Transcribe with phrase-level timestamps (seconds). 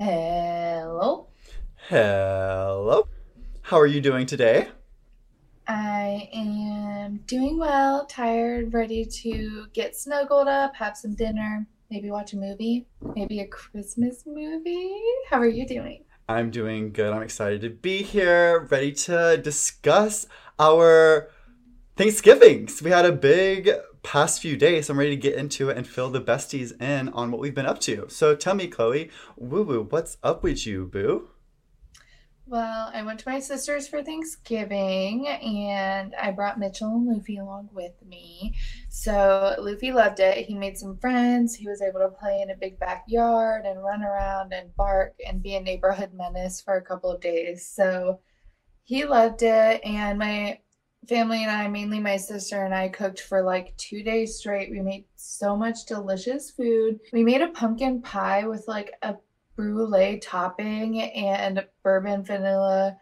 [0.00, 1.26] Hello.
[1.88, 3.08] Hello.
[3.62, 4.68] How are you doing today?
[5.66, 12.32] I am doing well, tired, ready to get snuggled up, have some dinner, maybe watch
[12.32, 15.02] a movie, maybe a Christmas movie.
[15.30, 16.04] How are you doing?
[16.28, 17.12] I'm doing good.
[17.12, 20.28] I'm excited to be here, ready to discuss
[20.60, 21.28] our
[21.96, 22.80] Thanksgivings.
[22.82, 23.68] We had a big
[24.02, 24.88] past few days.
[24.88, 27.66] I'm ready to get into it and fill the besties in on what we've been
[27.66, 28.06] up to.
[28.08, 31.28] So tell me, Chloe, woo woo, what's up with you, boo?
[32.50, 37.68] Well, I went to my sister's for Thanksgiving and I brought Mitchell and Luffy along
[37.74, 38.54] with me.
[38.88, 40.46] So Luffy loved it.
[40.46, 41.54] He made some friends.
[41.54, 45.42] He was able to play in a big backyard and run around and bark and
[45.42, 47.66] be a neighborhood menace for a couple of days.
[47.66, 48.20] So
[48.82, 49.84] he loved it.
[49.84, 50.60] And my
[51.08, 54.70] family and I, mainly my sister and I, cooked for like two days straight.
[54.70, 57.00] We made so much delicious food.
[57.12, 59.16] We made a pumpkin pie with like a
[59.56, 62.96] brulee topping and bourbon vanilla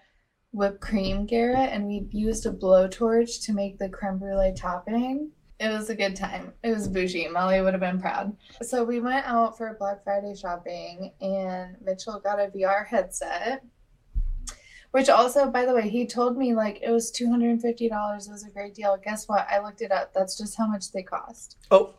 [0.53, 5.31] whipped cream Garrett, and we used a blowtorch to make the creme brulee topping.
[5.59, 6.53] It was a good time.
[6.63, 7.29] It was bougie.
[7.29, 8.37] Molly would have been proud.
[8.63, 13.63] So we went out for Black Friday shopping, and Mitchell got a VR headset
[14.97, 17.87] which also, by the way, he told me like it was two hundred and fifty
[17.87, 18.29] dollars.
[18.29, 18.97] It was a great deal.
[18.97, 19.47] Guess what?
[19.51, 20.15] I looked it up.
[20.15, 21.59] That's just how much they cost.
[21.71, 21.93] Oh.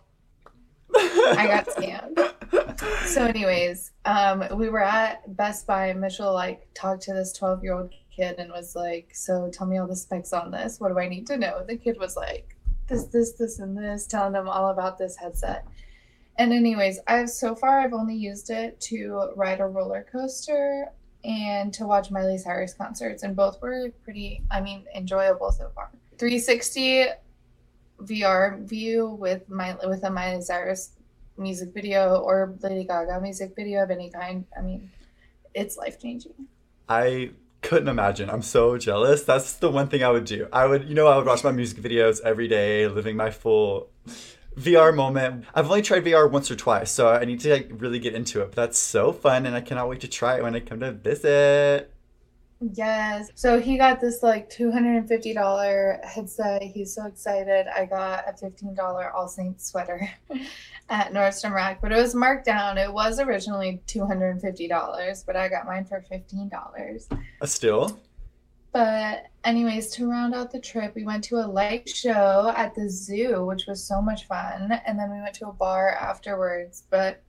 [0.96, 2.18] I got scammed.
[3.06, 5.90] So, anyways, um, we were at Best Buy.
[5.90, 9.86] And Mitchell like talked to this twelve-year-old kid and was like, "So, tell me all
[9.86, 10.80] the specs on this.
[10.80, 14.08] What do I need to know?" The kid was like, "This, this, this, and this,"
[14.08, 15.68] telling them all about this headset.
[16.40, 20.88] And anyways, I've so far I've only used it to ride a roller coaster
[21.28, 25.90] and to watch Miley Cyrus concerts, and both were pretty, I mean, enjoyable so far.
[26.18, 27.08] 360
[28.02, 30.92] VR view with my with a Miley Cyrus
[31.38, 34.46] music video or Lady Gaga music video of any kind.
[34.58, 34.90] I mean,
[35.54, 36.34] it's life changing.
[36.88, 37.32] I
[37.62, 38.30] couldn't imagine.
[38.30, 39.24] I'm so jealous.
[39.24, 40.48] That's the one thing I would do.
[40.54, 43.90] I would, you know, I would watch my music videos every day, living my full
[44.58, 45.46] VR moment.
[45.54, 48.42] I've only tried VR once or twice, so I need to like, really get into
[48.42, 48.48] it.
[48.48, 50.92] But that's so fun, and I cannot wait to try it when I come to
[50.92, 51.94] visit.
[52.60, 53.30] Yes.
[53.36, 56.64] So he got this like $250 headset.
[56.64, 57.68] He's so excited.
[57.68, 60.10] I got a $15 All Saints sweater
[60.90, 62.80] at Nordstrom Rack, but it was marked down.
[62.80, 67.12] It was originally $250, but I got mine for $15.
[67.42, 68.00] Uh, still?
[68.72, 72.90] But, anyways, to round out the trip, we went to a light show at the
[72.90, 74.72] zoo, which was so much fun.
[74.86, 76.84] And then we went to a bar afterwards.
[76.90, 77.24] But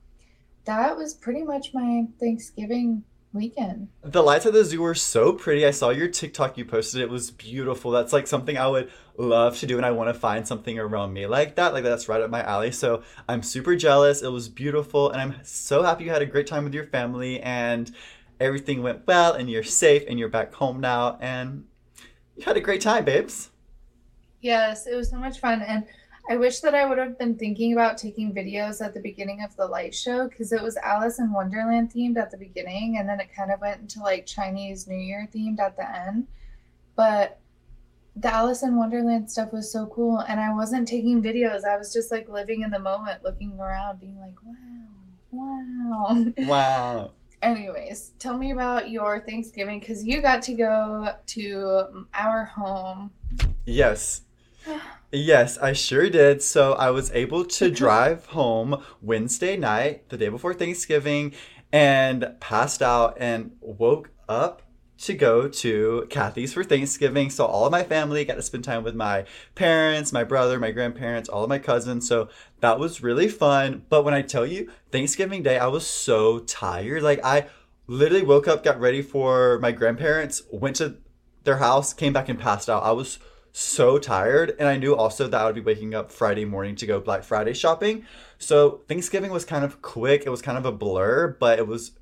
[0.64, 3.88] that was pretty much my Thanksgiving weekend.
[4.02, 5.66] The lights at the zoo were so pretty.
[5.66, 7.00] I saw your TikTok you posted.
[7.00, 7.90] It was beautiful.
[7.90, 11.12] That's like something I would love to do, and I want to find something around
[11.12, 11.72] me like that.
[11.72, 12.70] Like that's right up my alley.
[12.72, 14.22] So I'm super jealous.
[14.22, 17.40] It was beautiful, and I'm so happy you had a great time with your family
[17.40, 17.94] and
[18.40, 21.64] everything went well and you're safe and you're back home now and
[22.36, 23.50] you had a great time, babes.
[24.40, 25.62] Yes, it was so much fun.
[25.62, 25.84] And
[26.30, 29.56] I wish that I would have been thinking about taking videos at the beginning of
[29.56, 33.18] the light show because it was Alice in Wonderland themed at the beginning and then
[33.18, 36.28] it kind of went into like Chinese New Year themed at the end.
[36.94, 37.40] But
[38.14, 41.64] the Alice in Wonderland stuff was so cool and I wasn't taking videos.
[41.64, 44.36] I was just like living in the moment, looking around, being like,
[45.32, 46.32] wow, wow.
[46.36, 47.12] Wow
[47.42, 53.10] anyways, tell me about your Thanksgiving because you got to go to our home.
[53.64, 54.22] Yes.
[55.12, 56.42] yes, I sure did.
[56.42, 61.32] So I was able to drive home Wednesday night, the day before Thanksgiving,
[61.72, 64.62] and passed out and woke up
[64.98, 67.30] to go to Kathy's for Thanksgiving.
[67.30, 70.72] So all of my family got to spend time with my parents, my brother, my
[70.72, 72.08] grandparents, all of my cousins.
[72.08, 72.28] So
[72.60, 73.84] that was really fun.
[73.88, 77.02] But when I tell you, Thanksgiving Day, I was so tired.
[77.02, 77.46] Like I
[77.86, 80.96] literally woke up, got ready for my grandparents, went to
[81.44, 82.82] their house, came back and passed out.
[82.82, 83.20] I was
[83.52, 84.54] so tired.
[84.58, 87.22] And I knew also that I would be waking up Friday morning to go Black
[87.22, 88.04] Friday shopping.
[88.38, 90.24] So Thanksgiving was kind of quick.
[90.26, 91.92] It was kind of a blur, but it was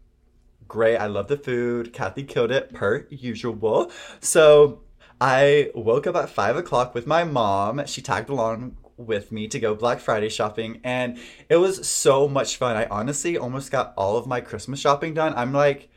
[0.69, 0.97] great.
[0.97, 1.93] I love the food.
[1.93, 3.91] Kathy killed it per usual.
[4.21, 4.83] So
[5.21, 7.85] I woke up at five o'clock with my mom.
[7.87, 11.19] She tagged along with me to go Black Friday shopping, and
[11.49, 12.77] it was so much fun.
[12.77, 15.35] I honestly almost got all of my Christmas shopping done.
[15.37, 15.91] I'm like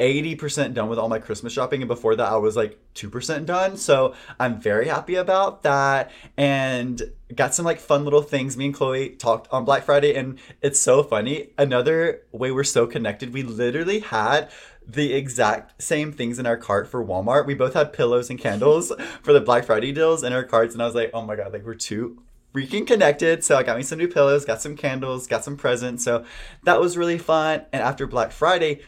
[0.00, 1.82] 80% done with all my Christmas shopping.
[1.82, 3.76] And before that, I was like 2% done.
[3.76, 6.10] So I'm very happy about that.
[6.36, 7.02] And
[7.34, 8.56] got some like fun little things.
[8.56, 11.50] Me and Chloe talked on Black Friday, and it's so funny.
[11.58, 14.50] Another way we're so connected, we literally had
[14.86, 17.46] the exact same things in our cart for Walmart.
[17.46, 18.92] We both had pillows and candles
[19.22, 20.74] for the Black Friday deals in our carts.
[20.74, 22.22] And I was like, oh my God, like we're too
[22.54, 23.44] freaking connected.
[23.44, 26.02] So I got me some new pillows, got some candles, got some presents.
[26.02, 26.24] So
[26.64, 27.64] that was really fun.
[27.72, 28.80] And after Black Friday,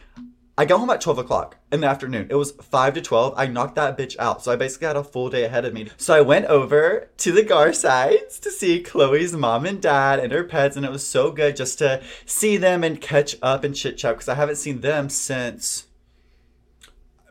[0.55, 2.27] I got home at 12 o'clock in the afternoon.
[2.29, 3.33] It was 5 to 12.
[3.35, 4.43] I knocked that bitch out.
[4.43, 5.89] So I basically had a full day ahead of me.
[5.97, 10.43] So I went over to the Garsides to see Chloe's mom and dad and her
[10.43, 10.75] pets.
[10.75, 14.15] And it was so good just to see them and catch up and chit chat
[14.15, 15.87] because I haven't seen them since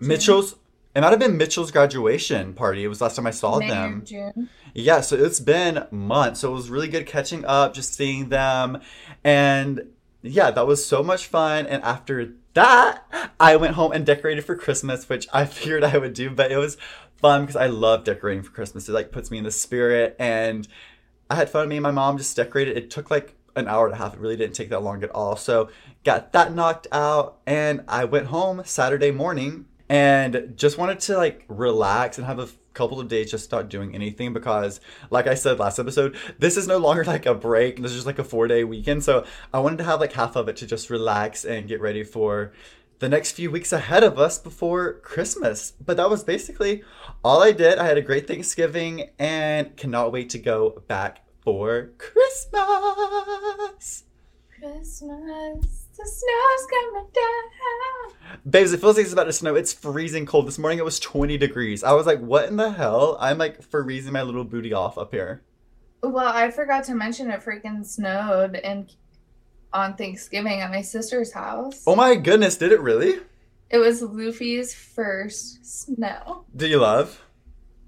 [0.01, 0.57] Mitchell's.
[0.95, 2.83] It might have been Mitchell's graduation party.
[2.83, 4.03] It was last time I saw May them.
[4.05, 4.49] June.
[4.75, 6.41] Yeah, so it's been months.
[6.41, 8.81] So it was really good catching up, just seeing them.
[9.23, 9.93] And
[10.23, 11.67] yeah, that was so much fun.
[11.67, 13.05] And after that,
[13.39, 16.57] I went home and decorated for Christmas, which I figured I would do, but it
[16.57, 16.77] was
[17.17, 18.89] fun because I love decorating for Christmas.
[18.89, 20.17] It like puts me in the spirit.
[20.19, 20.67] And
[21.31, 21.69] I had fun.
[21.69, 22.77] Me and my mom just decorated.
[22.77, 24.15] It took like an hour and a half.
[24.15, 25.37] It really didn't take that long at all.
[25.37, 25.71] So
[26.05, 27.39] got that knocked out.
[27.47, 32.49] And I went home Saturday morning and just wanted to like relax and have a
[32.73, 34.81] couple of days just not doing anything because
[35.11, 37.81] like i said last episode this is no longer like a break.
[37.81, 39.05] This is just like a four day weekend.
[39.05, 42.05] So i wanted to have like half of it to just relax and get ready
[42.05, 42.53] for
[42.99, 45.73] the next few weeks ahead of us before christmas.
[45.85, 46.83] But that was basically
[47.25, 47.79] all i did.
[47.79, 52.55] I had a great thanksgiving and cannot wait to go back for christmas.
[54.59, 58.41] Christmas, the snow's coming down.
[58.49, 59.55] Babes, it feels like it's about to snow.
[59.55, 60.47] It's freezing cold.
[60.47, 61.85] This morning it was 20 degrees.
[61.85, 63.17] I was like, what in the hell?
[63.21, 65.43] I'm like freezing my little booty off up here.
[66.03, 68.93] Well, I forgot to mention it freaking snowed and
[69.73, 71.85] on Thanksgiving at my sister's house.
[71.87, 73.21] Oh my goodness, did it really?
[73.71, 76.45] It was Luffy's first snow.
[76.55, 77.23] Do you love?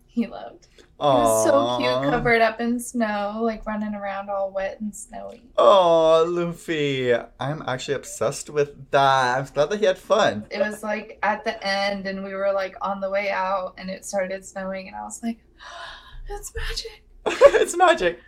[0.07, 0.69] He loved.
[1.01, 5.43] It was so cute, covered up in snow, like running around all wet and snowy.
[5.59, 7.13] Oh, Luffy.
[7.13, 9.39] I'm actually obsessed with that.
[9.39, 10.47] I'm glad that he had fun.
[10.51, 13.91] It was like at the end, and we were like on the way out, and
[13.91, 15.39] it started snowing, and I was like,
[16.29, 18.21] "It's magic." it's magic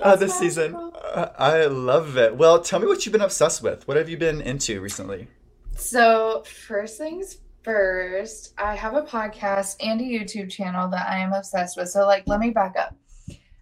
[0.00, 0.74] uh, this season.
[0.74, 2.36] Uh, I love it.
[2.36, 3.88] Well, tell me what you've been obsessed with.
[3.88, 5.28] What have you been into recently?
[5.74, 11.32] So, first things first, I have a podcast and a YouTube channel that I am
[11.32, 11.88] obsessed with.
[11.88, 12.96] So, like, let me back up.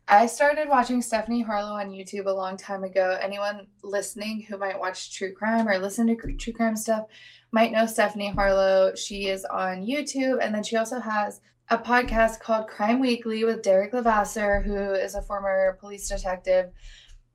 [0.08, 3.17] I started watching Stephanie Harlowe on YouTube a long time ago.
[3.23, 7.05] Anyone listening who might watch true crime or listen to true crime stuff
[7.52, 8.94] might know Stephanie Harlowe.
[8.97, 13.62] She is on YouTube, and then she also has a podcast called Crime Weekly with
[13.62, 16.70] Derek Levasseur, who is a former police detective.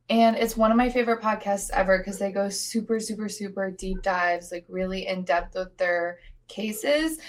[0.09, 4.01] And it's one of my favorite podcasts ever because they go super, super, super deep
[4.01, 7.19] dives, like really in depth with their cases.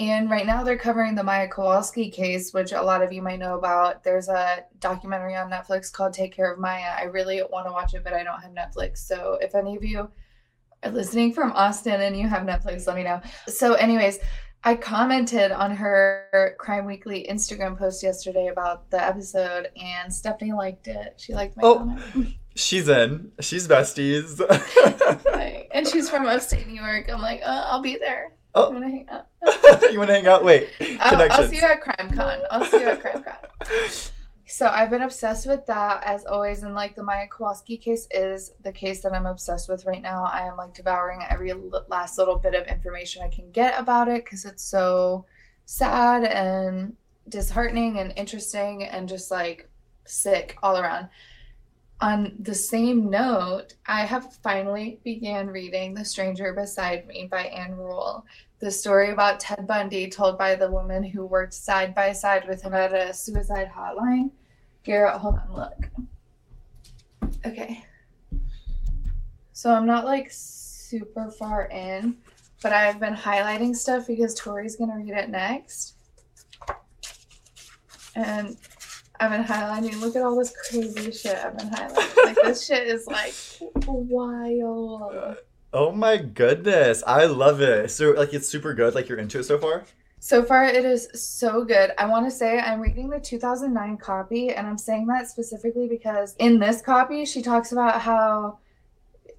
[0.00, 3.38] And right now they're covering the Maya Kowalski case, which a lot of you might
[3.38, 4.02] know about.
[4.02, 6.94] There's a documentary on Netflix called Take Care of Maya.
[6.98, 8.98] I really want to watch it, but I don't have Netflix.
[8.98, 10.10] So if any of you
[10.82, 13.20] are listening from Austin and you have Netflix, let me know.
[13.46, 14.18] So, anyways,
[14.64, 20.88] I commented on her Crime Weekly Instagram post yesterday about the episode, and Stephanie liked
[20.88, 21.14] it.
[21.18, 21.78] She liked my Oh.
[21.78, 22.34] comment.
[22.56, 23.30] She's in.
[23.40, 24.40] She's besties.
[25.74, 27.10] And she's from upstate New York.
[27.12, 28.32] I'm like, uh, I'll be there.
[28.54, 28.68] Oh.
[28.68, 29.26] I'm gonna hang out.
[29.92, 30.44] you want to hang out?
[30.44, 30.68] Wait.
[31.00, 32.42] I'll, I'll see you at CrimeCon.
[32.50, 34.10] I'll see you at CrimeCon.
[34.46, 38.52] So I've been obsessed with that as always, and like the Maya Kowalski case is
[38.62, 40.24] the case that I'm obsessed with right now.
[40.30, 41.52] I am like devouring every
[41.88, 45.24] last little bit of information I can get about it because it's so
[45.64, 46.94] sad and
[47.28, 49.68] disheartening and interesting and just like
[50.04, 51.08] sick all around.
[52.00, 57.76] On the same note, I have finally began reading The Stranger Beside Me by Ann
[57.76, 58.26] Rule
[58.64, 62.62] the story about Ted Bundy told by the woman who worked side by side with
[62.62, 64.30] him at a suicide hotline.
[64.84, 67.36] Garrett, hold on, look.
[67.44, 67.84] Okay.
[69.52, 72.16] So I'm not like super far in,
[72.62, 75.96] but I've been highlighting stuff because Tori's gonna read it next.
[78.16, 78.56] And
[79.20, 80.00] I've been highlighting.
[80.00, 82.24] Look at all this crazy shit I've been highlighting.
[82.24, 83.34] Like this shit is like
[83.86, 85.14] wild.
[85.14, 85.34] Uh,
[85.72, 87.02] oh my goodness.
[87.06, 87.90] I love it.
[87.90, 88.94] So like it's super good.
[88.94, 89.84] Like you're into it so far?
[90.24, 91.90] So far, it is so good.
[91.98, 96.34] I want to say I'm reading the 2009 copy, and I'm saying that specifically because
[96.38, 98.56] in this copy, she talks about how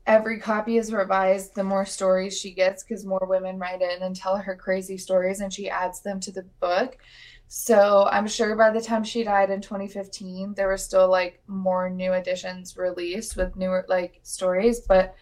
[0.05, 4.15] every copy is revised the more stories she gets because more women write in and
[4.15, 6.99] tell her crazy stories, and she adds them to the book.
[7.47, 11.89] So I'm sure by the time she died in 2015, there were still like more
[11.89, 15.15] new editions released with newer like stories, but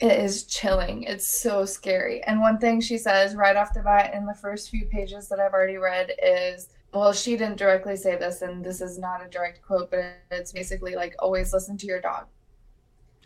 [0.00, 1.04] it is chilling.
[1.04, 2.22] It's so scary.
[2.24, 5.40] And one thing she says right off the bat in the first few pages that
[5.40, 9.28] I've already read is well, she didn't directly say this, and this is not a
[9.28, 12.26] direct quote, but it's basically like always listen to your dog.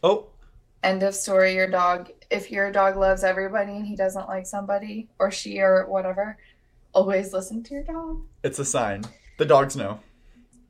[0.05, 0.29] Oh,
[0.87, 1.55] End of story.
[1.55, 5.85] Your dog, if your dog loves everybody and he doesn't like somebody, or she, or
[5.89, 6.39] whatever,
[6.97, 8.23] always listen to your dog.
[8.43, 9.05] it's a sign.
[9.39, 10.01] The dogs know.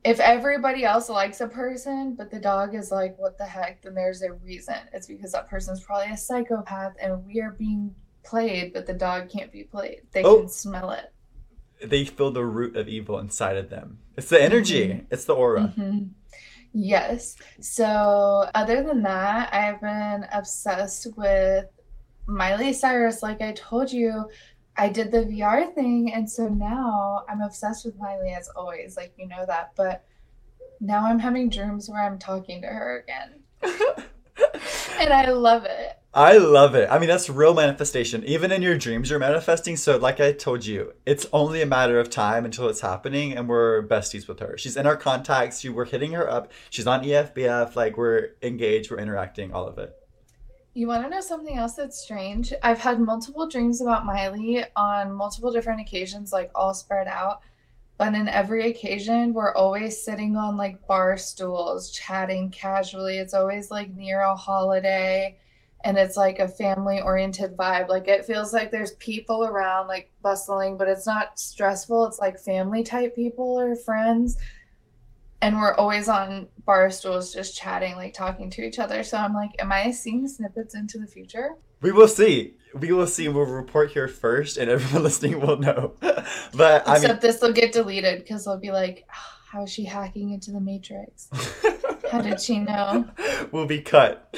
[0.03, 3.93] if everybody else likes a person, but the dog is like, what the heck, then
[3.95, 4.75] there's a reason.
[4.93, 7.93] It's because that person's probably a psychopath and we are being
[8.23, 10.01] played, but the dog can't be played.
[10.11, 10.39] They Oh.
[10.41, 11.11] can smell it.
[11.83, 13.99] They feel the root of evil inside of them.
[14.17, 14.87] It's the energy.
[14.87, 15.05] Mhm.
[15.11, 15.73] It's the aura.
[15.77, 16.09] Mhm.
[16.73, 17.35] Yes.
[17.59, 17.85] So,
[18.53, 21.65] other than that, I've been obsessed with
[22.27, 23.23] Miley Cyrus.
[23.23, 24.29] Like I told you,
[24.77, 26.13] I did the VR thing.
[26.13, 28.95] And so now I'm obsessed with Miley as always.
[28.95, 29.71] Like, you know that.
[29.75, 30.05] But
[30.79, 34.03] now I'm having dreams where I'm talking to her again.
[34.99, 35.93] And I love it.
[36.13, 36.89] I love it.
[36.89, 38.23] I mean, that's real manifestation.
[38.23, 39.77] Even in your dreams, you're manifesting.
[39.77, 43.47] So, like I told you, it's only a matter of time until it's happening, and
[43.47, 44.57] we're besties with her.
[44.57, 45.63] She's in our contacts.
[45.63, 46.51] You, we're hitting her up.
[46.71, 47.75] She's on EFBF.
[47.75, 48.89] Like we're engaged.
[48.89, 49.53] We're interacting.
[49.53, 49.95] All of it.
[50.77, 52.53] You want to know something else that's strange?
[52.61, 57.41] I've had multiple dreams about Miley on multiple different occasions, like all spread out.
[57.97, 63.17] But in every occasion, we're always sitting on like bar stools, chatting casually.
[63.17, 65.39] It's always like near a holiday
[65.83, 67.89] and it's like a family oriented vibe.
[67.89, 72.05] Like it feels like there's people around, like bustling, but it's not stressful.
[72.05, 74.37] It's like family type people or friends.
[75.41, 79.03] And we're always on bar stools just chatting, like talking to each other.
[79.03, 81.55] So I'm like, am I seeing snippets into the future?
[81.81, 82.55] We will see.
[82.73, 83.27] We will see.
[83.27, 85.93] We'll report here first, and everyone listening will know.
[86.53, 89.85] but I Except this will get deleted because they'll be like, "Ah, how is she
[89.85, 91.29] hacking into the Matrix?
[92.11, 93.05] How did she know?
[93.51, 94.33] we'll be cut.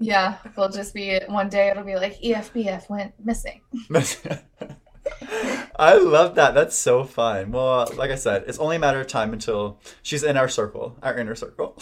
[0.00, 3.60] Yeah, we'll just be one day it'll be like EFBF went missing.
[5.76, 6.54] I love that.
[6.54, 7.52] That's so fun.
[7.52, 10.96] Well, like I said, it's only a matter of time until she's in our circle,
[11.02, 11.80] our inner circle.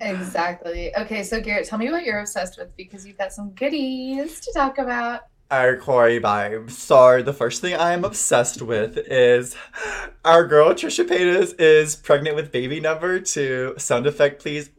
[0.00, 0.94] Exactly.
[0.96, 4.52] Okay, so Garrett, tell me what you're obsessed with because you've got some goodies to
[4.52, 5.22] talk about.
[5.50, 6.72] Our Corey vibes.
[6.72, 9.56] So the first thing I am obsessed with is
[10.24, 13.74] our girl Trisha Paytas is pregnant with baby number two.
[13.78, 14.70] Sound effect, please.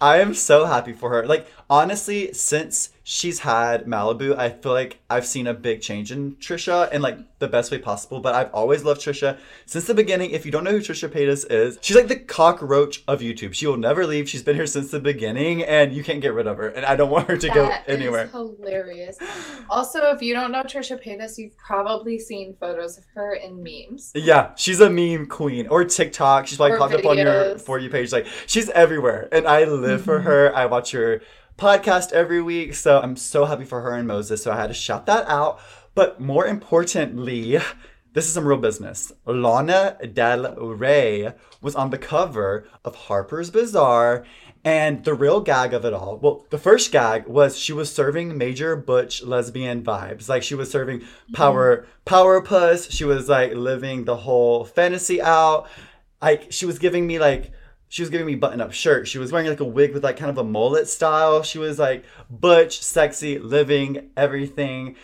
[0.00, 1.24] I am so happy for her.
[1.24, 6.36] Like honestly, since she's had Malibu, I feel like I've seen a big change in
[6.36, 8.18] Trisha in like the best way possible.
[8.20, 10.30] But I've always loved Trisha since the beginning.
[10.30, 13.52] If you don't know who Trisha Paytas is, she's like the cockroach of YouTube.
[13.54, 14.28] She will never leave.
[14.28, 16.68] She's been here since the beginning, and you can't get rid of her.
[16.68, 18.26] And I don't want her to go That is anywhere.
[18.28, 19.18] hilarious.
[19.68, 24.12] Also, if you don't know Trisha Paytas, you've probably seen photos of her in memes.
[24.14, 26.46] Yeah, she's a meme queen or TikTok.
[26.46, 27.60] She's like popped up on your videos.
[27.60, 28.12] for you page.
[28.12, 30.24] Like she's everywhere, and I live for Mhm.
[30.24, 30.56] her.
[30.56, 31.20] I watch her
[31.56, 34.42] podcast every week, so I'm so happy for her and Moses.
[34.42, 35.60] So I had to shout that out.
[35.94, 37.58] But more importantly,
[38.12, 39.12] this is some real business.
[39.26, 44.24] Lana Del Rey was on the cover of Harper's Bazaar.
[44.66, 48.38] And the real gag of it all, well, the first gag was she was serving
[48.38, 50.26] major butch lesbian vibes.
[50.26, 51.34] Like she was serving mm-hmm.
[51.34, 52.90] power, power puss.
[52.90, 55.68] She was like living the whole fantasy out.
[56.22, 57.52] Like she was giving me like,
[57.94, 59.06] she was giving me button up shirt.
[59.06, 61.44] She was wearing like a wig with like kind of a mullet style.
[61.44, 64.96] She was like butch, sexy, living everything.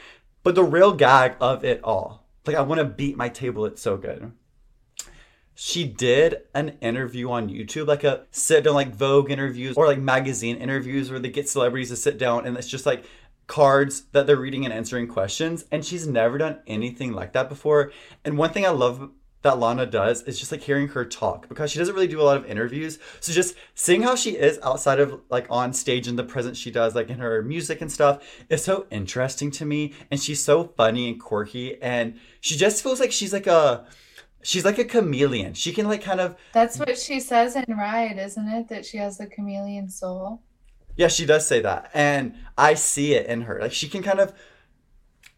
[0.42, 3.64] But the real gag of it all, like I want to beat my table.
[3.64, 4.32] It's so good
[5.54, 9.99] she did an interview on YouTube, like a sit down, like Vogue interviews or like
[10.00, 13.04] magazine interviews where they get celebrities to sit down and it's just like
[13.47, 15.66] cards that they're reading and answering questions.
[15.70, 17.92] And she's never done anything like that before.
[18.25, 19.11] And one thing I love
[19.42, 22.25] that Lana does is just like hearing her talk because she doesn't really do a
[22.25, 22.99] lot of interviews.
[23.20, 26.70] So just seeing how she is outside of like on stage and the presence she
[26.70, 29.94] does, like in her music and stuff, is so interesting to me.
[30.11, 31.80] And she's so funny and quirky.
[31.80, 33.87] And she just feels like she's like a
[34.42, 35.54] she's like a chameleon.
[35.54, 38.68] She can like kind of That's what she says in Ride, isn't it?
[38.68, 40.42] That she has the chameleon soul.
[40.97, 41.90] yeah, she does say that.
[41.94, 43.59] And I see it in her.
[43.61, 44.35] Like she can kind of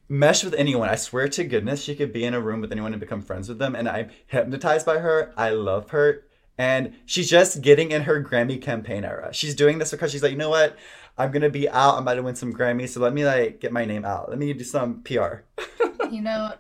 [0.09, 0.89] mesh with anyone.
[0.89, 3.49] I swear to goodness, she could be in a room with anyone and become friends
[3.49, 3.75] with them.
[3.75, 5.33] And I'm hypnotized by her.
[5.37, 6.25] I love her.
[6.59, 9.33] And she's just getting in her Grammy campaign era.
[9.33, 10.77] She's doing this because she's like, you know what?
[11.17, 11.97] I'm gonna be out.
[11.97, 14.29] I'm about to win some Grammys, so let me like get my name out.
[14.29, 15.45] Let me do some PR.
[16.11, 16.53] You know,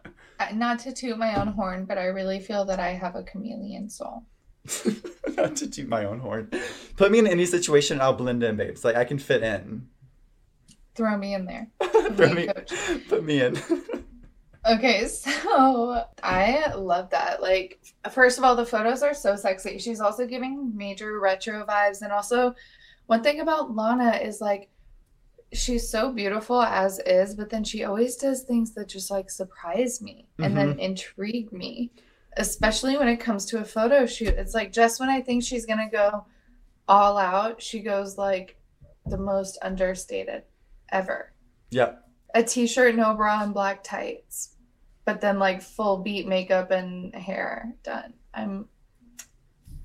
[0.54, 3.90] not to toot my own horn, but I really feel that I have a chameleon
[3.90, 4.24] soul.
[5.36, 6.50] Not to toot my own horn.
[6.96, 8.82] Put me in any situation, I'll blend in, babes.
[8.82, 9.88] Like I can fit in.
[10.94, 11.68] Throw me in there.
[12.14, 12.72] Throw me, coach.
[13.08, 13.56] put me in.
[14.66, 17.42] Okay, so I love that.
[17.42, 17.80] Like,
[18.10, 19.78] first of all, the photos are so sexy.
[19.78, 22.02] She's also giving major retro vibes.
[22.02, 22.54] And also,
[23.06, 24.68] one thing about Lana is like,
[25.52, 30.00] she's so beautiful as is, but then she always does things that just like surprise
[30.00, 30.80] me and then mm-hmm.
[30.80, 31.90] intrigue me,
[32.38, 34.28] especially when it comes to a photo shoot.
[34.28, 36.24] It's like just when I think she's gonna go
[36.88, 38.56] all out, she goes like
[39.04, 40.44] the most understated
[40.92, 41.32] ever
[41.70, 42.04] yep.
[42.34, 44.54] a t-shirt, no bra, and black tights.
[45.04, 48.12] but then like full beat makeup and hair done.
[48.34, 48.68] I'm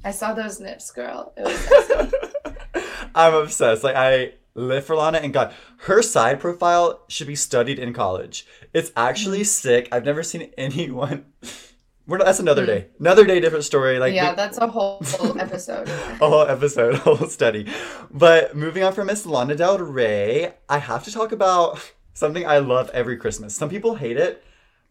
[0.05, 1.33] I saw those nips, girl.
[1.35, 2.83] It was.
[3.15, 3.83] I'm obsessed.
[3.83, 8.45] Like I live for Lana and God, her side profile should be studied in college.
[8.73, 9.67] It's actually Mm-hmm.
[9.67, 9.89] sick.
[9.91, 11.25] I've never seen anyone.
[12.07, 12.87] We're not, that's another day.
[12.99, 13.99] Another day, different story.
[13.99, 14.15] Like Mm.
[14.15, 14.99] yeah, that's a whole
[15.39, 15.87] episode.
[16.21, 17.67] a whole episode, a whole study.
[18.09, 21.79] But moving on from Miss Lana Del Rey, I have to talk about
[22.13, 23.53] something I love every Christmas.
[23.55, 24.41] Some people hate it,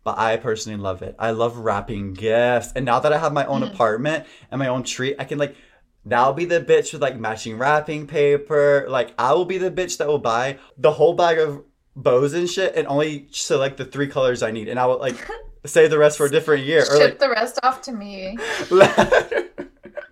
[0.05, 1.17] but I personally love it.
[1.19, 2.73] I love wrapping gifts.
[2.77, 5.57] And now that I have my own apartment and my own tree, I can like
[6.05, 8.85] now be the bitch with like matching wrapping paper.
[8.89, 11.65] Like I will be the bitch that will buy the whole bag of
[11.97, 14.69] bows and shit and only select the three colors I need.
[14.69, 15.17] And I will like
[15.67, 16.83] save the rest for a different year.
[16.83, 18.37] Or Ship like the rest off to me.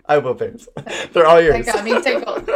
[0.07, 0.69] I will, babes.
[1.13, 1.65] They're all yours.
[1.67, 2.47] That got me tickled.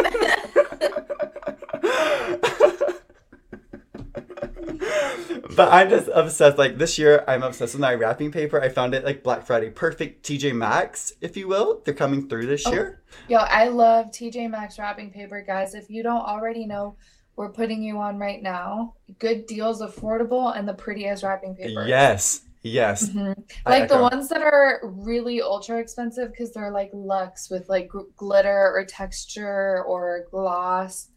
[5.57, 6.59] but I'm just obsessed.
[6.59, 8.61] Like this year, I'm obsessed with my wrapping paper.
[8.61, 10.25] I found it like Black Friday perfect.
[10.27, 12.73] TJ Maxx, if you will, they're coming through this Oh.
[12.73, 13.03] year.
[13.29, 15.75] Yo, I love TJ Maxx wrapping paper, guys.
[15.75, 16.97] If you don't already know,
[17.37, 18.95] we're putting you on right now.
[19.19, 21.87] Good deals, affordable, and the prettiest wrapping paper.
[21.87, 23.09] Yes, yes.
[23.11, 23.35] Mhm.
[23.67, 27.89] I Like the ones that are really ultra expensive because they're like luxe with like
[27.89, 31.09] gl- glitter or texture or gloss.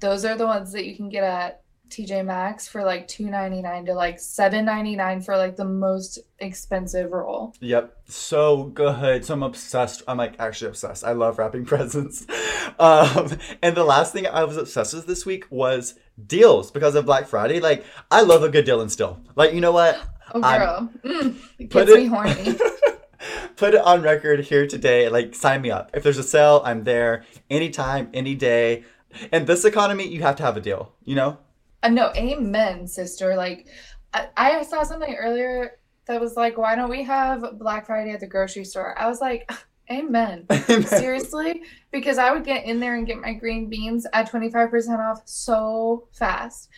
[0.00, 3.62] Those are the ones that you can get at TJ Maxx for like two ninety
[3.62, 7.54] nine to like seven ninety nine for like the most expensive roll.
[7.60, 9.24] Yep, so good.
[9.24, 10.02] So I'm obsessed.
[10.08, 11.04] I'm like actually obsessed.
[11.04, 12.26] I love wrapping presents.
[12.78, 15.94] Um, and the last thing I was obsessed with this week was
[16.26, 17.60] deals because of Black Friday.
[17.60, 19.20] Like I love a good deal and still.
[19.36, 19.96] Like you know what?
[20.44, 22.58] Oh, girl, mm, it Put gets it- me horny.
[23.56, 25.08] Put it on record here today.
[25.08, 25.90] Like, sign me up.
[25.94, 28.84] If there's a sale, I'm there anytime, any day.
[29.32, 31.38] And this economy, you have to have a deal, you know?
[31.82, 33.34] Uh, no, amen, sister.
[33.34, 33.66] Like,
[34.12, 38.20] I, I saw something earlier that was like, why don't we have Black Friday at
[38.20, 38.96] the grocery store?
[38.98, 39.50] I was like,
[39.90, 40.46] amen.
[40.84, 41.62] Seriously?
[41.92, 46.08] Because I would get in there and get my green beans at 25% off so
[46.12, 46.68] fast.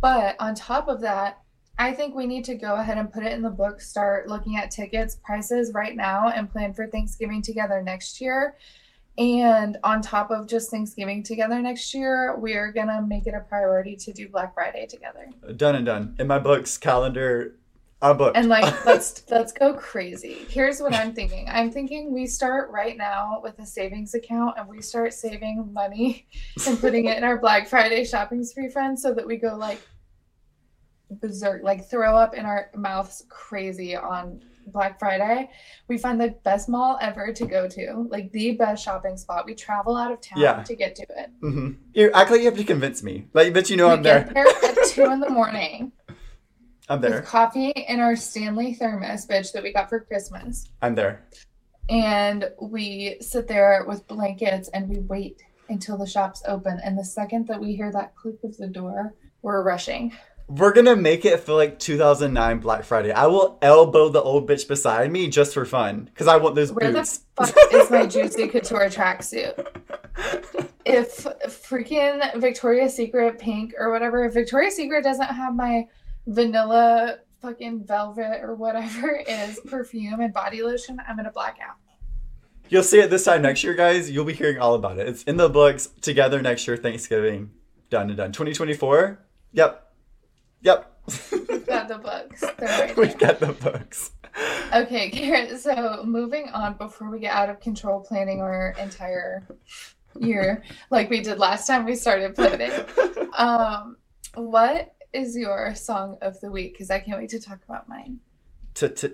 [0.00, 1.38] But on top of that,
[1.78, 4.56] I think we need to go ahead and put it in the book, start looking
[4.56, 8.56] at tickets, prices right now, and plan for Thanksgiving together next year.
[9.18, 13.34] And on top of just Thanksgiving together next year, we are going to make it
[13.34, 15.28] a priority to do Black Friday together.
[15.56, 16.16] done and done.
[16.18, 17.56] In my books, calendar,
[18.02, 18.36] I'm booked.
[18.36, 20.44] And like let's let's go crazy.
[20.48, 21.48] Here's what I'm thinking.
[21.48, 26.26] I'm thinking we start right now with a savings account and we start saving money
[26.66, 29.80] and putting it in our Black Friday shopping spree fund so that we go like
[31.10, 35.48] berserk, like throw up in our mouths crazy on Black Friday.
[35.88, 39.46] We find the best mall ever to go to, like the best shopping spot.
[39.46, 40.62] We travel out of town Yeah.
[40.64, 41.30] to get to it.
[41.42, 41.70] Mm-hmm.
[41.94, 43.26] You act like you have to convince me.
[43.32, 44.24] Like, but you know we I'm there.
[44.24, 45.92] get there at two in the morning
[46.88, 47.20] I'm there.
[47.20, 50.68] with coffee in our Stanley thermos, bitch, that we got for Christmas.
[50.82, 51.26] I'm there.
[51.88, 57.04] and we sit there with blankets and we wait until the shops open and the
[57.04, 60.12] second that we hear that click of the door we're rushing
[60.48, 63.10] We're gonna make it feel like 2009 Black Friday.
[63.10, 66.72] I will elbow the old bitch beside me just for fun because I want those
[66.72, 67.24] where the boots.
[67.36, 69.66] fuck is my juicy couture tracksuit
[70.84, 75.86] if freaking victoria's secret pink or whatever if victoria's secret doesn't have my
[76.28, 81.74] vanilla fucking velvet or whatever is perfume and body lotion i'm gonna black out
[82.68, 84.10] You'll see it this time next year, guys.
[84.10, 85.06] You'll be hearing all about it.
[85.06, 87.52] It's in the books together next year, Thanksgiving.
[87.90, 88.32] Done and done.
[88.32, 89.20] 2024?
[89.52, 89.85] Yep.
[90.66, 90.92] Yep.
[91.30, 94.10] we've got the books right We've got the books.
[94.74, 99.46] Okay, Karen, so moving on before we get out of control planning our entire
[100.18, 102.72] year like we did last time we started planning.
[103.36, 103.98] Um,
[104.34, 106.72] what is your song of the week?
[106.72, 108.20] Because I can't wait to talk about mine.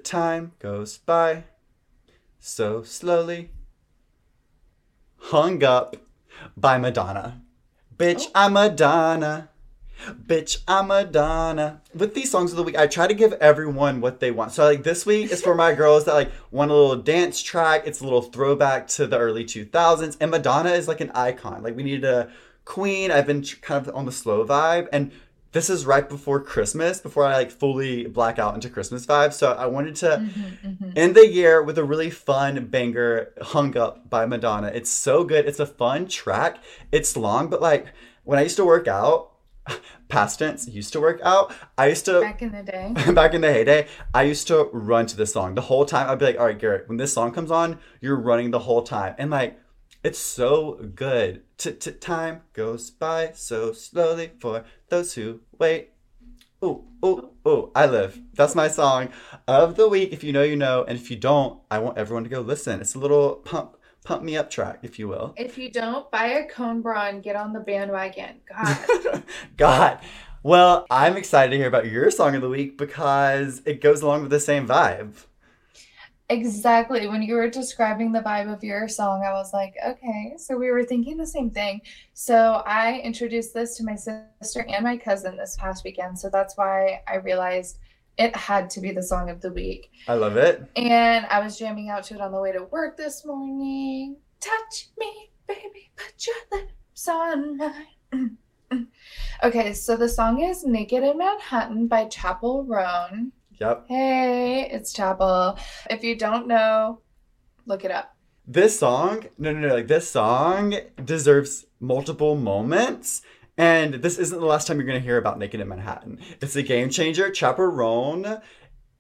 [0.05, 1.43] Time goes by
[2.39, 3.51] so slowly.
[5.17, 5.97] Hung up
[6.57, 7.43] by Madonna.
[7.97, 9.49] Bitch, I'm Madonna.
[10.27, 11.81] Bitch, I'm Madonna.
[11.95, 14.53] With these songs of the week, I try to give everyone what they want.
[14.53, 17.83] So, like, this week is for my girls that, like, want a little dance track.
[17.87, 20.17] It's a little throwback to the early 2000s.
[20.21, 21.63] And Madonna is, like, an icon.
[21.63, 22.31] Like, we needed a
[22.65, 23.11] queen.
[23.11, 24.89] I've been kind of on the slow vibe.
[24.93, 25.13] And
[25.53, 29.35] this is right before Christmas, before I, like, fully black out into Christmas vibes.
[29.35, 34.09] So, I wanted to Mm-hmm, end the year with a really fun banger hung up
[34.09, 36.59] by madonna it's so good it's a fun track
[36.93, 37.87] it's long but like
[38.25, 39.32] when i used to work out
[40.09, 42.93] past tense used to work out i used to Back in the day.
[43.13, 46.19] back in the heyday i used to run to this song the whole time i'd
[46.19, 49.15] be like all right garrett when this song comes on you're running the whole time
[49.19, 49.59] and like
[50.03, 51.43] it's so good
[52.01, 55.93] time goes by so slowly for those who wait
[56.63, 58.21] oh, oh, oh, I live.
[58.35, 59.09] That's my song
[59.47, 60.13] of the week.
[60.13, 60.85] If you know, you know.
[60.85, 62.81] And if you don't, I want everyone to go listen.
[62.81, 65.35] It's a little pump, pump me up track, if you will.
[65.37, 68.41] If you don't, buy a cone bra and get on the bandwagon.
[68.49, 69.23] God.
[69.57, 69.99] God.
[70.43, 74.23] Well, I'm excited to hear about your song of the week because it goes along
[74.23, 75.15] with the same vibe.
[76.29, 77.07] Exactly.
[77.07, 80.71] When you were describing the vibe of your song, I was like, okay, so we
[80.71, 81.83] were thinking the same thing.
[82.15, 86.19] So I introduced this to my sister and my cousin this past weekend.
[86.19, 87.79] So that's why I realized
[88.19, 89.91] it had to be the song of the week.
[90.09, 90.69] I love it.
[90.77, 94.17] And I was jamming out to it on the way to work this morning.
[94.41, 98.37] Touch me, baby, put your lips on mine.
[99.43, 103.33] okay, so the song is Naked in Manhattan by Chappell Roan.
[103.61, 103.85] Yep.
[103.89, 105.59] Hey, it's Chappell.
[105.89, 107.01] If you don't know,
[107.67, 108.17] look it up.
[108.47, 113.23] This song, no, no, no, like this song deserves multiple moments.
[113.63, 116.19] And this isn't the last time you're going to hear about Naked in Manhattan.
[116.41, 117.31] It's a game changer.
[117.31, 118.41] Chappell Roan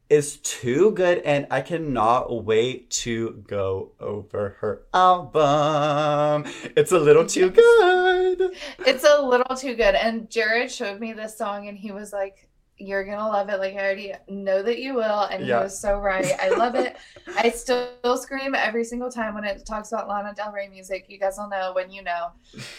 [0.08, 6.44] is too good, and I cannot wait to go over her album.
[6.76, 8.52] It's a little too good.
[8.86, 9.96] It's a little too good.
[9.96, 12.48] And Jared showed me this song, and he was like,
[12.78, 13.58] you're gonna love it.
[13.58, 15.58] Like I already know that you will, and yeah.
[15.58, 16.34] he was so right.
[16.40, 16.96] I love it.
[17.36, 21.06] I still scream every single time when it talks about Lana Del Rey music.
[21.08, 22.28] You guys will know when you know.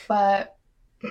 [0.08, 0.56] But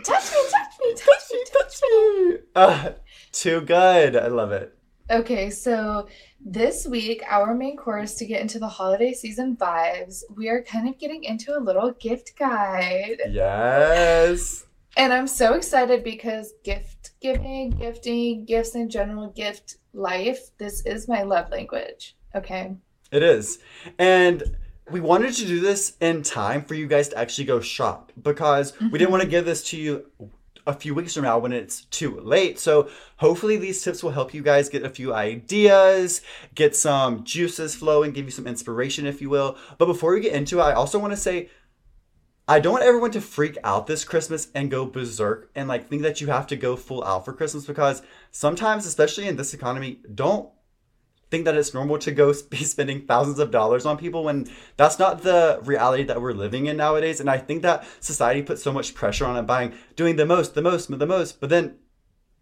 [0.05, 2.37] touch me, touch me, touch me, touch me.
[2.55, 2.91] Uh,
[3.33, 4.17] too good.
[4.17, 4.77] I love it.
[5.11, 6.09] Okay, so
[6.41, 10.89] this week, our main course to get into the holiday season vibes, we are kind
[10.89, 13.19] of getting into a little gift guide.
[13.29, 14.65] Yes.
[14.97, 21.09] And I'm so excited because gift giving, gifting, gifts in general, gift life, this is
[21.09, 22.17] my love language.
[22.35, 22.75] Okay.
[23.11, 23.59] It is.
[23.99, 24.57] And
[24.93, 28.73] we wanted to do this in time for you guys to actually go shop because
[28.73, 28.91] mm-hmm.
[28.91, 30.07] we didn't want to give this to you
[30.67, 32.59] a few weeks from now when it's too late.
[32.59, 36.21] So hopefully these tips will help you guys get a few ideas,
[36.55, 39.57] get some juices flowing, give you some inspiration, if you will.
[39.79, 41.51] But before we get into it, I also want to say
[42.47, 46.03] I don't want everyone to freak out this Christmas and go berserk and like think
[46.03, 50.01] that you have to go full out for Christmas because sometimes, especially in this economy,
[50.15, 50.51] don't
[51.33, 54.99] think that it's normal to go be spending thousands of dollars on people when that's
[54.99, 57.19] not the reality that we're living in nowadays.
[57.21, 60.55] And I think that society puts so much pressure on it buying, doing the most,
[60.55, 61.77] the most, the most, but then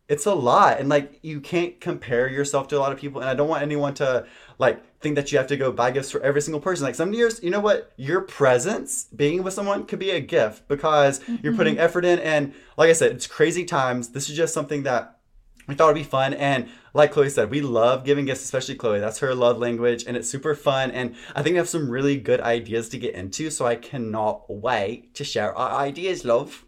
[0.08, 0.80] it's a lot.
[0.80, 3.20] And like you can't compare yourself to a lot of people.
[3.20, 4.26] And i don't want anyone to
[4.58, 6.84] like think that you have to go buy gifts for every single person.
[6.84, 7.92] Like some years you know what?
[7.96, 11.36] Your presence being with someone could be a gift because mm-hmm.
[11.44, 12.18] you're putting effort in.
[12.18, 14.08] And like i said it's crazy times.
[14.08, 15.19] This is just something that
[15.66, 19.00] we thought it'd be fun and like chloe said we love giving gifts especially chloe
[19.00, 22.16] that's her love language and it's super fun and i think we have some really
[22.16, 26.64] good ideas to get into so i cannot wait to share our ideas love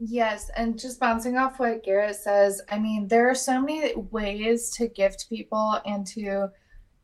[0.00, 4.70] Yes, and just bouncing off what Garrett says, I mean, there are so many ways
[4.76, 6.50] to gift people and to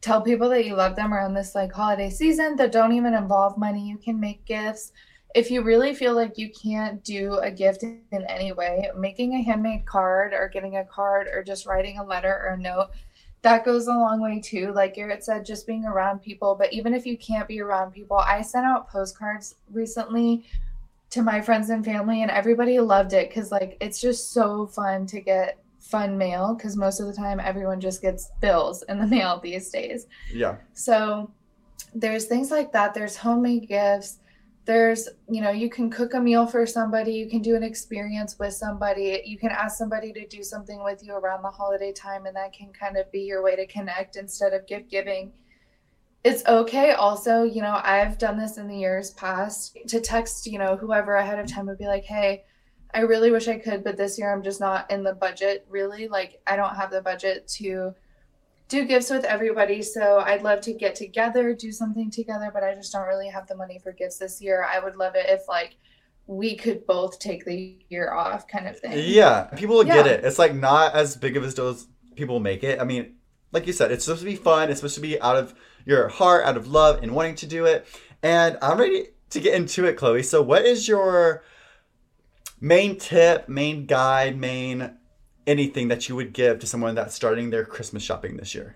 [0.00, 3.58] tell people that you love them around this like holiday season that don't even involve
[3.58, 3.88] money.
[3.88, 4.92] You can make gifts.
[5.34, 9.42] If you really feel like you can't do a gift in any way, making a
[9.42, 12.90] handmade card or getting a card or just writing a letter or a note,
[13.42, 14.72] that goes a long way too.
[14.72, 16.54] Like Garrett said, just being around people.
[16.54, 20.44] But even if you can't be around people, I sent out postcards recently
[21.14, 25.06] to my friends and family and everybody loved it because like it's just so fun
[25.06, 29.06] to get fun mail because most of the time everyone just gets bills in the
[29.16, 31.30] mail these days yeah so
[31.94, 34.18] there's things like that there's homemade gifts
[34.64, 38.38] there's you know you can cook a meal for somebody you can do an experience
[38.38, 42.24] with somebody you can ask somebody to do something with you around the holiday time
[42.26, 45.32] and that can kind of be your way to connect instead of gift giving.
[46.22, 50.58] It's okay also you know i've done this in the years past to text you
[50.58, 52.44] know whoever ahead of time would be like hey
[52.94, 56.08] i really wish i could but this year i'm just not in the budget really
[56.08, 57.94] like i don't have the budget to
[58.74, 62.74] do gifts with everybody so i'd love to get together do something together but i
[62.74, 65.48] just don't really have the money for gifts this year i would love it if
[65.48, 65.76] like
[66.26, 69.94] we could both take the year off kind of thing yeah people will yeah.
[69.94, 72.84] get it it's like not as big of a deal as people make it i
[72.84, 73.14] mean
[73.52, 76.08] like you said it's supposed to be fun it's supposed to be out of your
[76.08, 77.86] heart, out of love, and wanting to do it.
[78.22, 80.22] And I'm ready to get into it, Chloe.
[80.22, 81.42] So, what is your
[82.60, 84.96] main tip, main guide, main
[85.46, 88.74] anything that you would give to someone that's starting their Christmas shopping this year?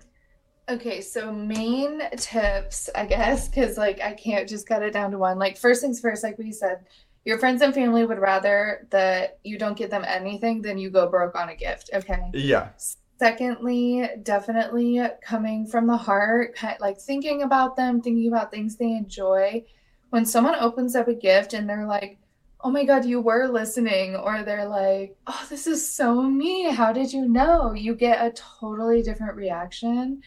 [0.69, 5.17] Okay, so main tips, I guess, because like I can't just cut it down to
[5.17, 5.39] one.
[5.39, 6.85] Like, first things first, like we said,
[7.25, 11.09] your friends and family would rather that you don't get them anything than you go
[11.09, 11.89] broke on a gift.
[11.93, 12.29] Okay.
[12.33, 12.69] Yeah.
[13.17, 19.65] Secondly, definitely coming from the heart, like thinking about them, thinking about things they enjoy.
[20.11, 22.17] When someone opens up a gift and they're like,
[22.61, 24.15] oh my God, you were listening.
[24.15, 26.69] Or they're like, oh, this is so me.
[26.71, 27.73] How did you know?
[27.73, 30.21] You get a totally different reaction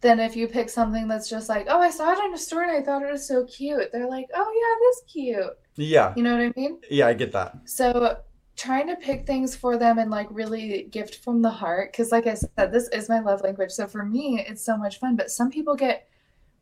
[0.00, 2.62] than if you pick something that's just like, oh, I saw it in a store
[2.62, 3.92] and I thought it was so cute.
[3.92, 5.58] They're like, oh, yeah, it is cute.
[5.76, 6.14] Yeah.
[6.16, 6.78] You know what I mean?
[6.90, 7.56] Yeah, I get that.
[7.66, 8.18] So
[8.56, 11.94] trying to pick things for them and like really gift from the heart.
[11.94, 13.70] Cause like I said, this is my love language.
[13.70, 15.16] So for me, it's so much fun.
[15.16, 16.08] But some people get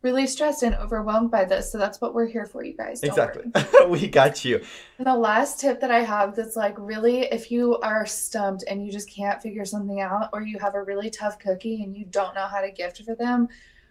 [0.02, 1.72] really stressed and overwhelmed by this.
[1.72, 3.00] So that's what we're here for, you guys.
[3.00, 3.50] Don't exactly.
[3.88, 4.62] we got you.
[4.98, 8.84] And the last tip that I have that's like really, if you are stumped and
[8.84, 12.04] you just can't figure something out, or you have a really tough cookie and you
[12.06, 13.48] don't know how to gift for them,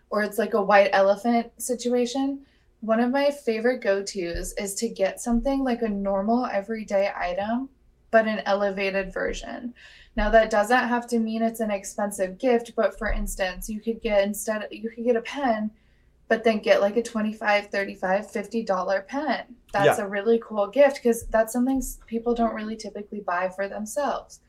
[0.10, 2.46] or it's like a white elephant situation,
[2.80, 7.70] one of my favorite go tos is to get something like a normal everyday item,
[8.12, 9.74] but an elevated version.
[10.16, 14.02] Now that doesn't have to mean it's an expensive gift, but for instance, you could
[14.02, 15.70] get instead you could get a pen
[16.28, 19.56] but then get like a 25 35 50 dollar pen.
[19.72, 20.06] That's Yeah.
[20.06, 24.42] a really cool gift because that's something people don't really typically buy for themselves.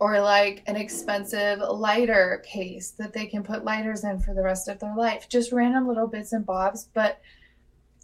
[0.00, 4.68] Or like an expensive lighter case that they can put lighters in for the rest
[4.68, 5.28] of their life.
[5.28, 7.20] Just random little bits and bobs but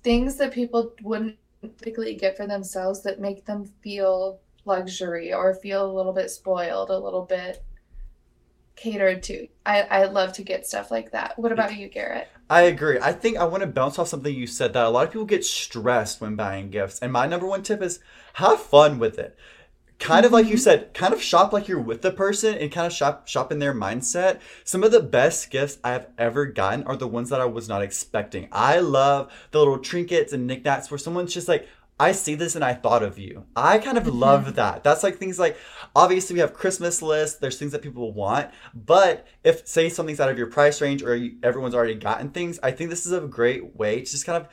[0.02, 5.90] things that people wouldn't typically get for themselves that make them feel luxury or feel
[5.90, 7.62] a little bit spoiled a little bit
[8.80, 12.62] catered to i i love to get stuff like that what about you garrett I
[12.62, 12.98] agree.
[13.00, 15.24] I think I want to bounce off something you said that a lot of people
[15.24, 16.98] get stressed when buying gifts.
[16.98, 18.00] And my number one tip is
[18.34, 19.38] have fun with it.
[20.00, 20.60] Kind of like you mm-hmm.
[20.60, 23.60] said, kind of shop like you're with the person and kind of shop shop in
[23.60, 24.40] their mindset.
[24.64, 27.82] Some of the best gifts I've ever gotten are the ones that I was not
[27.82, 28.48] expecting.
[28.50, 31.68] I love the little trinkets and knickknacks where someone's just like,
[32.00, 33.44] I see this and I thought of you.
[33.54, 34.18] I kind of mm-hmm.
[34.18, 34.82] love that.
[34.82, 35.58] That's like things like
[35.94, 37.38] obviously we have Christmas lists.
[37.38, 41.14] There's things that people want, but if say something's out of your price range or
[41.14, 44.42] you, everyone's already gotten things, I think this is a great way to just kind
[44.42, 44.50] of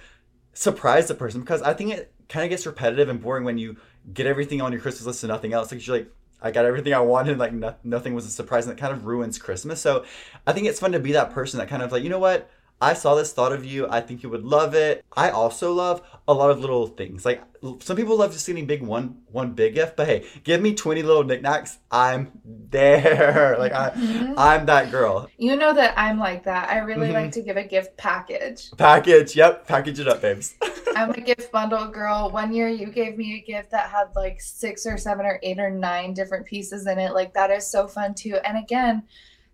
[0.54, 3.78] surprise the person because I think it kind of gets repetitive and boring when you
[4.14, 5.72] get everything on your Christmas list and nothing else.
[5.72, 8.78] Like you're like, I got everything I wanted, like no, nothing was a surprise, and
[8.78, 9.82] it kind of ruins Christmas.
[9.82, 10.06] So
[10.46, 12.50] I think it's fun to be that person that kind of like, you know what?
[12.80, 13.88] I saw this, thought of you.
[13.90, 15.04] I think you would love it.
[15.16, 17.26] I also love a lot of little things.
[17.26, 17.42] Like
[17.80, 21.02] some people love just getting big one one big gift, but hey, give me twenty
[21.02, 21.80] little knickknacks.
[21.90, 23.56] I'm there.
[23.58, 23.92] Like I,
[24.38, 25.28] I'm that girl.
[25.38, 26.70] You know that I'm like that.
[26.70, 27.14] I really Mhm.
[27.14, 28.70] like to give a gift package.
[28.78, 29.36] Package.
[29.36, 29.68] Yep.
[29.68, 30.54] Package it up, babes.
[30.96, 32.30] I'm a gift bundle girl.
[32.32, 35.60] One year you gave me a gift that had like six or seven or eight
[35.60, 37.14] or nine different pieces in it.
[37.14, 38.36] Like that is so fun too.
[38.46, 39.04] And again,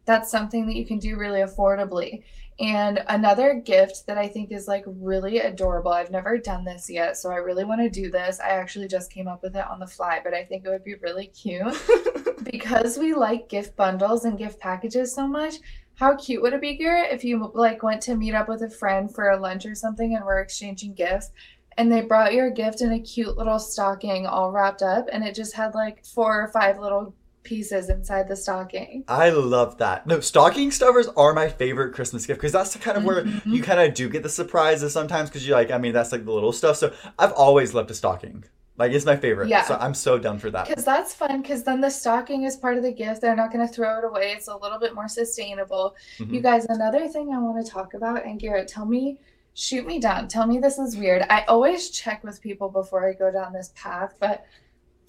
[0.05, 2.23] that's something that you can do really affordably.
[2.59, 5.91] And another gift that I think is like really adorable.
[5.91, 8.39] I've never done this yet, so I really want to do this.
[8.39, 10.83] I actually just came up with it on the fly, but I think it would
[10.83, 11.75] be really cute.
[12.43, 15.55] because we like gift bundles and gift packages so much,
[15.95, 18.69] how cute would it be, Garrett, if you like went to meet up with a
[18.69, 21.31] friend for a lunch or something and we're exchanging gifts
[21.77, 25.35] and they brought your gift in a cute little stocking all wrapped up and it
[25.35, 27.13] just had like four or five little
[27.43, 29.03] pieces inside the stocking.
[29.07, 30.07] I love that.
[30.07, 33.41] No, stocking stuffers are my favorite Christmas gift because that's the kind of where Mhm.
[33.45, 36.25] you kind of do get the surprises sometimes because you like, I mean, that's like
[36.25, 36.77] the little stuff.
[36.77, 38.43] So I've always loved a stocking.
[38.75, 39.49] Like it's my favorite.
[39.49, 39.63] Yeah.
[39.65, 40.67] So I'm so done for that.
[40.67, 43.21] Because that's fun because then the stocking is part of the gift.
[43.21, 44.31] They're not going to throw it away.
[44.35, 45.95] It's a little bit more sustainable.
[46.17, 46.31] Mhm.
[46.33, 49.19] You guys, another thing I want to talk about, and Garrett, tell me,
[49.53, 50.27] shoot me down.
[50.27, 51.23] Tell me this is weird.
[51.29, 54.43] I always check with people before I go down this path, but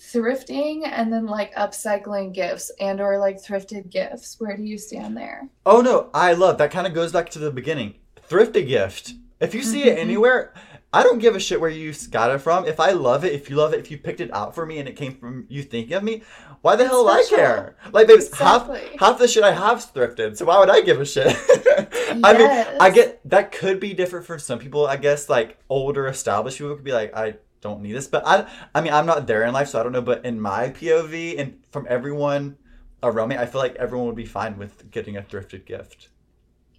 [0.00, 5.16] thrifting and then like upcycling gifts and or like thrifted gifts, where do you stand
[5.16, 5.48] there?
[5.66, 6.70] Oh no, I love that.
[6.70, 7.94] Kind of goes back to the beginning.
[8.22, 9.14] Thrift a gift.
[9.40, 10.00] If you see it Mhm.
[10.00, 10.54] anywhere,
[10.92, 12.66] I don't give a shit where you got it from.
[12.66, 14.78] If I love it, if you love it, if you picked it out for me
[14.78, 16.22] and it came from you thinking of me,
[16.62, 17.76] why the hell would I care?
[17.92, 18.96] Like, babes, half Exactly.
[18.98, 21.26] half the shit I have thrifted, so why would I give a shit?
[22.22, 24.86] I mean, I get that could be different for some people.
[24.86, 28.48] I guess like older established people could be like, I don't need this, but I,
[28.74, 30.02] I mean, I'm not there in life, so I don't know.
[30.02, 32.56] But in my POV and from everyone
[33.02, 36.08] around me, I feel like everyone would be fine with getting a thrifted gift.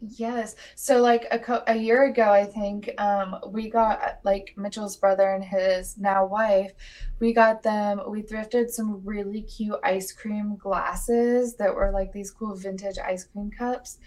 [0.01, 0.55] Yes.
[0.75, 5.31] So like a co- a year ago, I think um, we got like Mitchell's brother
[5.31, 6.73] and his now wife.
[7.19, 8.01] We got them.
[8.07, 13.23] We thrifted some really cute ice cream glasses that were like these cool vintage ice
[13.23, 13.97] cream cups,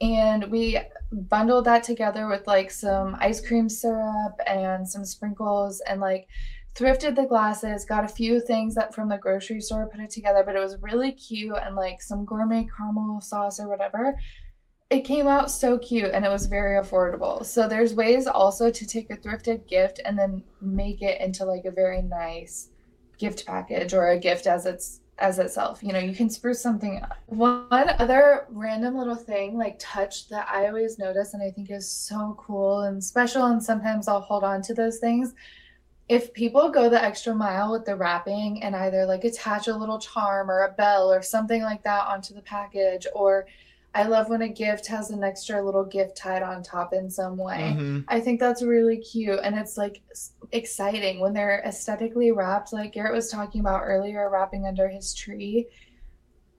[0.00, 0.78] and we
[1.12, 6.28] bundled that together with like some ice cream syrup and some sprinkles and like
[6.74, 7.84] thrifted the glasses.
[7.84, 10.76] Got a few things that from the grocery store, put it together, but it was
[10.80, 14.16] really cute and like some gourmet caramel sauce or whatever
[14.90, 17.44] it came out so cute and it was very affordable.
[17.44, 21.66] So there's ways also to take a thrifted gift and then make it into like
[21.66, 22.70] a very nice
[23.18, 25.82] gift package or a gift as its as itself.
[25.82, 27.18] You know, you can spruce something up.
[27.26, 31.90] One other random little thing like touch that I always notice and I think is
[31.90, 35.34] so cool and special and sometimes I'll hold on to those things
[36.08, 39.98] if people go the extra mile with the wrapping and either like attach a little
[39.98, 43.46] charm or a bell or something like that onto the package or
[43.98, 47.36] I love when a gift has an extra little gift tied on top in some
[47.36, 47.74] way.
[47.76, 48.04] Mhm.
[48.06, 50.00] I think that's really cute and it's like
[50.52, 55.66] exciting when they're aesthetically wrapped, like Garrett was talking about earlier, wrapping under his tree.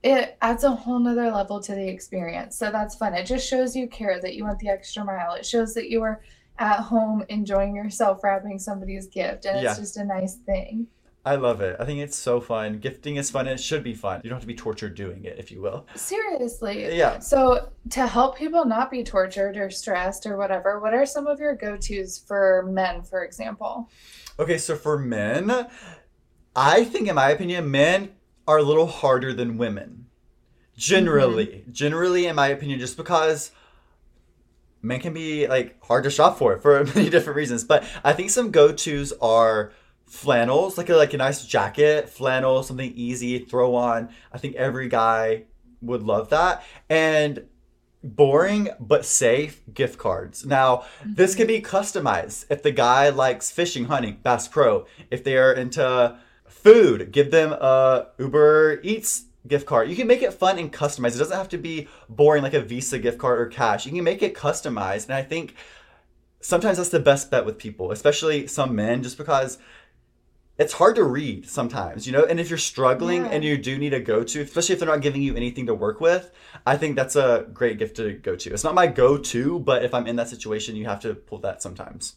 [0.03, 2.57] It adds a whole nother level to the experience.
[2.57, 3.13] So that's fun.
[3.13, 5.33] It just shows you care that you went the extra mile.
[5.35, 6.21] It shows that you were
[6.57, 9.45] at home enjoying yourself wrapping somebody's gift.
[9.45, 9.69] And Yeah.
[9.71, 10.87] it's just a nice thing.
[11.25, 11.75] I love it.
[11.79, 12.79] I think it's so fun.
[12.79, 14.21] Gifting is fun and it should be fun.
[14.23, 15.85] You don't have to be tortured doing it, if you will.
[15.95, 16.95] Seriously.
[16.95, 17.19] Yeah.
[17.19, 21.39] So, to help people not be tortured or stressed or whatever, what are some of
[21.39, 23.89] your go tos for men, for example?
[24.39, 25.67] Okay, so for men,
[26.55, 28.13] I think, in my opinion, men
[28.47, 30.07] are a little harder than women.
[30.77, 31.71] Generally, mm-hmm.
[31.73, 33.51] generally, in my opinion, just because
[34.81, 37.65] men can be like hard to shop for for many different reasons.
[37.65, 39.73] But I think some go tos are
[40.09, 44.09] flannels, like a, like a nice jacket, flannel, something easy throw on.
[44.33, 45.43] I think every guy
[45.81, 46.63] would love that.
[46.89, 47.45] And
[48.03, 50.45] boring but safe gift cards.
[50.45, 51.75] Now, this can be mm-hmm.
[51.75, 52.45] customized.
[52.49, 54.87] If the guy likes fishing, hunting, Bass Pro.
[55.11, 56.17] If they are into
[56.47, 59.89] food, give them a Uber Eats gift card.
[59.89, 61.15] You can make it fun and customized.
[61.15, 63.85] It doesn't have to be boring like a Visa gift card or cash.
[63.85, 65.05] You can make it customized.
[65.05, 65.55] And I think
[66.41, 69.57] sometimes that's the best bet with people, especially some men, just because
[70.59, 72.25] it's hard to read sometimes, you know?
[72.25, 73.31] And if you're struggling Yeah.
[73.31, 75.73] and you do need a go to, especially if they're not giving you anything to
[75.73, 76.31] work with,
[76.65, 78.53] I think that's a great gift to go to.
[78.53, 81.39] It's not my go to, but if I'm in that situation, you have to pull
[81.39, 82.15] that sometimes.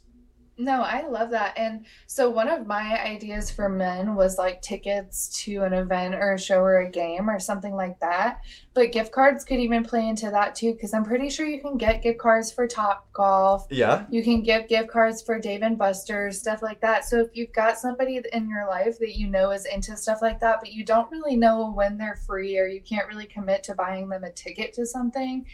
[0.63, 1.59] No, I love that.
[1.59, 6.35] And so one of my ideas for men was like tickets to an event or
[6.35, 8.43] a show or a game or something like that.
[8.75, 11.77] But gift cards could even play into that too, because I'm pretty sure you can
[11.77, 13.67] get gift cards for Top Golf.
[13.71, 14.07] Yeah.
[14.09, 17.05] You can give gift cards for Dave and Buster's, stuff like that.
[17.05, 20.39] So if you've got somebody in your life that you know is into stuff like
[20.41, 23.75] that, but you don't really know when they're free or you can't really commit to
[23.75, 25.45] buying them a ticket to something,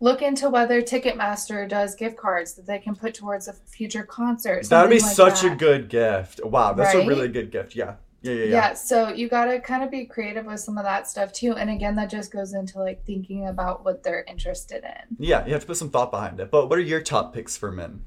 [0.00, 4.68] look into whether Ticketmaster does gift cards that they can put towards a future concert.
[4.68, 6.40] That would be like such a good gift.
[6.44, 7.74] Wow, that's a really good gift.
[7.74, 7.94] Yeah.
[8.20, 8.50] Yeah, yeah, Yeah.
[8.50, 8.74] yeah.
[8.74, 11.52] so you got to kind of be creative with some of that stuff too.
[11.54, 15.16] And again, that just goes into like thinking about what they're interested in.
[15.18, 16.50] Yeah, you have to put some thought behind it.
[16.50, 18.02] But what are your top picks for men?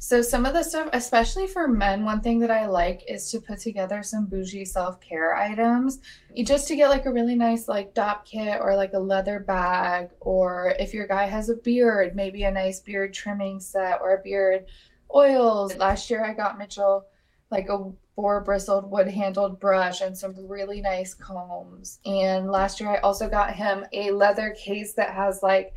[0.00, 3.40] So some of the stuff, especially for men, one thing that I like is to
[3.40, 5.98] put together some bougie self-care items.
[6.32, 9.40] You just to get like a really nice like Dopp kit or like a leather
[9.40, 14.14] bag, or if your guy has a beard, maybe a nice beard trimming set or
[14.14, 14.66] a beard
[15.12, 15.76] oils.
[15.76, 17.04] Last year I got Mitchell
[17.50, 21.98] like a four bristled wood handled brush and some really nice combs.
[22.06, 25.72] And last year I also got him a leather case that has like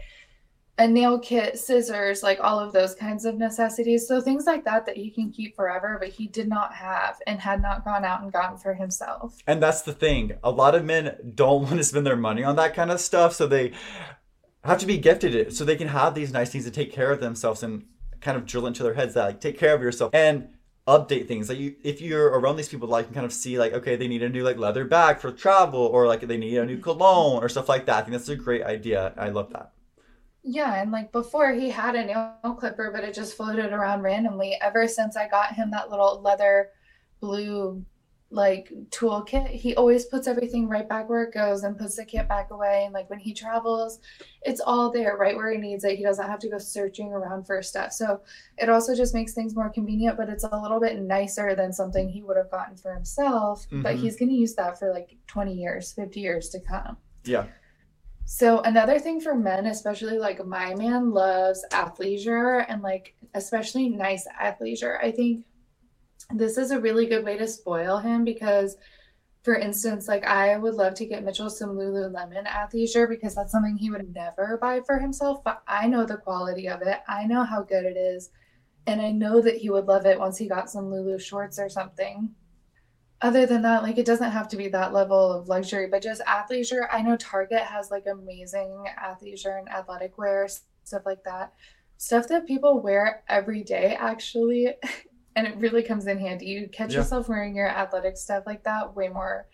[0.81, 4.07] a nail kit, scissors, like all of those kinds of necessities.
[4.07, 7.39] So things like that that he can keep forever, but he did not have and
[7.39, 9.37] had not gone out and gotten for himself.
[9.45, 10.33] And that's the thing.
[10.43, 13.33] A lot of men don't want to spend their money on that kind of stuff,
[13.33, 13.73] so they
[14.63, 17.11] have to be gifted it so they can have these nice things to take care
[17.11, 17.85] of themselves and
[18.19, 20.49] kind of drill into their heads that like take care of yourself and
[20.87, 21.47] update things.
[21.47, 23.95] Like you if you're around these people like you can kind of see like okay,
[23.97, 26.79] they need a new like leather bag for travel or like they need a new
[26.79, 27.97] cologne or stuff like that.
[27.97, 29.13] I think that's a great idea.
[29.15, 29.73] I love that.
[30.43, 34.57] Yeah, and like before he had a nail clipper, but it just floated around randomly.
[34.61, 36.69] Ever since I got him that little leather
[37.19, 37.85] blue
[38.33, 42.29] like toolkit, he always puts everything right back where it goes and puts the kit
[42.29, 42.83] back away.
[42.85, 43.99] And like when he travels,
[44.41, 45.97] it's all there right where he needs it.
[45.97, 47.91] He doesn't have to go searching around for stuff.
[47.91, 48.21] So
[48.57, 52.07] it also just makes things more convenient, but it's a little bit nicer than something
[52.07, 53.67] he would have gotten for himself.
[53.69, 53.99] But Mhm.
[53.99, 56.97] he's going to use that for like 20 years, 50 years to come.
[57.25, 57.47] Yeah.
[58.25, 64.25] So another thing for men, especially like my man loves athleisure and like especially nice
[64.41, 65.03] athleisure.
[65.03, 65.45] I think
[66.33, 68.77] this is a really good way to spoil him because
[69.43, 73.75] for instance, like I would love to get Mitchell some Lululemon athleisure because that's something
[73.75, 76.99] he would never buy for himself, but I know the quality of it.
[77.07, 78.29] I know how good it is.
[78.87, 81.69] And I know that he would love it once he got some Lulu shorts or
[81.69, 82.35] something
[83.21, 86.21] other than that, like it doesn't have to be that level of luxury, but just
[86.25, 86.87] athleisure.
[86.91, 90.47] I know Target has like amazing athleisure and athletic wear,
[90.83, 91.53] stuff like that.
[91.97, 94.69] Stuff that people wear every day, actually.
[95.33, 96.47] And it really comes in handy.
[96.47, 96.97] You catch Yeah.
[96.99, 99.47] yourself wearing your athletic stuff like that way more.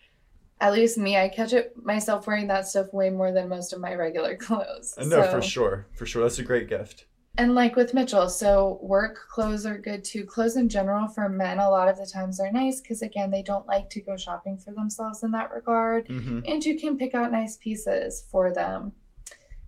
[0.60, 3.80] At least me, I catch it myself wearing that stuff way more than most of
[3.80, 4.96] my regular clothes.
[4.98, 5.86] No, for sure.
[5.94, 6.24] For sure.
[6.24, 7.06] That's a great gift.
[7.38, 10.26] And like with Mitchell, so work clothes are good too.
[10.26, 13.44] Clothes in general for men, a lot of the times are nice because again, they
[13.44, 16.08] don't like to go shopping for themselves in that regard.
[16.08, 18.92] hmm And you can pick out nice pieces for them.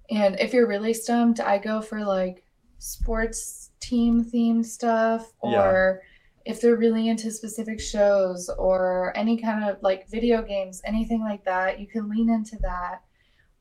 [0.10, 2.44] And if you're really stumped, I go for like
[2.80, 5.62] sports team themed stuff Yeah.
[5.62, 6.02] or
[6.46, 11.44] if they're really into specific shows or any kind of like video games, anything like
[11.46, 13.02] that, you can lean into that.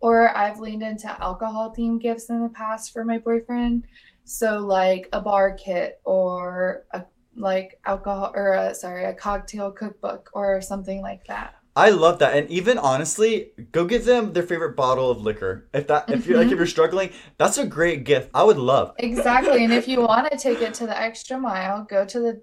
[0.00, 3.84] Or I've leaned into alcohol themed gifts in the past for my boyfriend.
[4.24, 10.30] So like a bar kit or a like alcohol or a, sorry, a cocktail cookbook
[10.34, 11.54] or something like that.
[11.78, 12.36] I love that.
[12.36, 15.68] And even honestly, go get them their favorite bottle of liquor.
[15.72, 18.30] If that if you're like if you're struggling, that's a great gift.
[18.34, 18.94] I would love.
[18.98, 19.62] Exactly.
[19.62, 22.42] and if you want to take it to the extra mile, go to the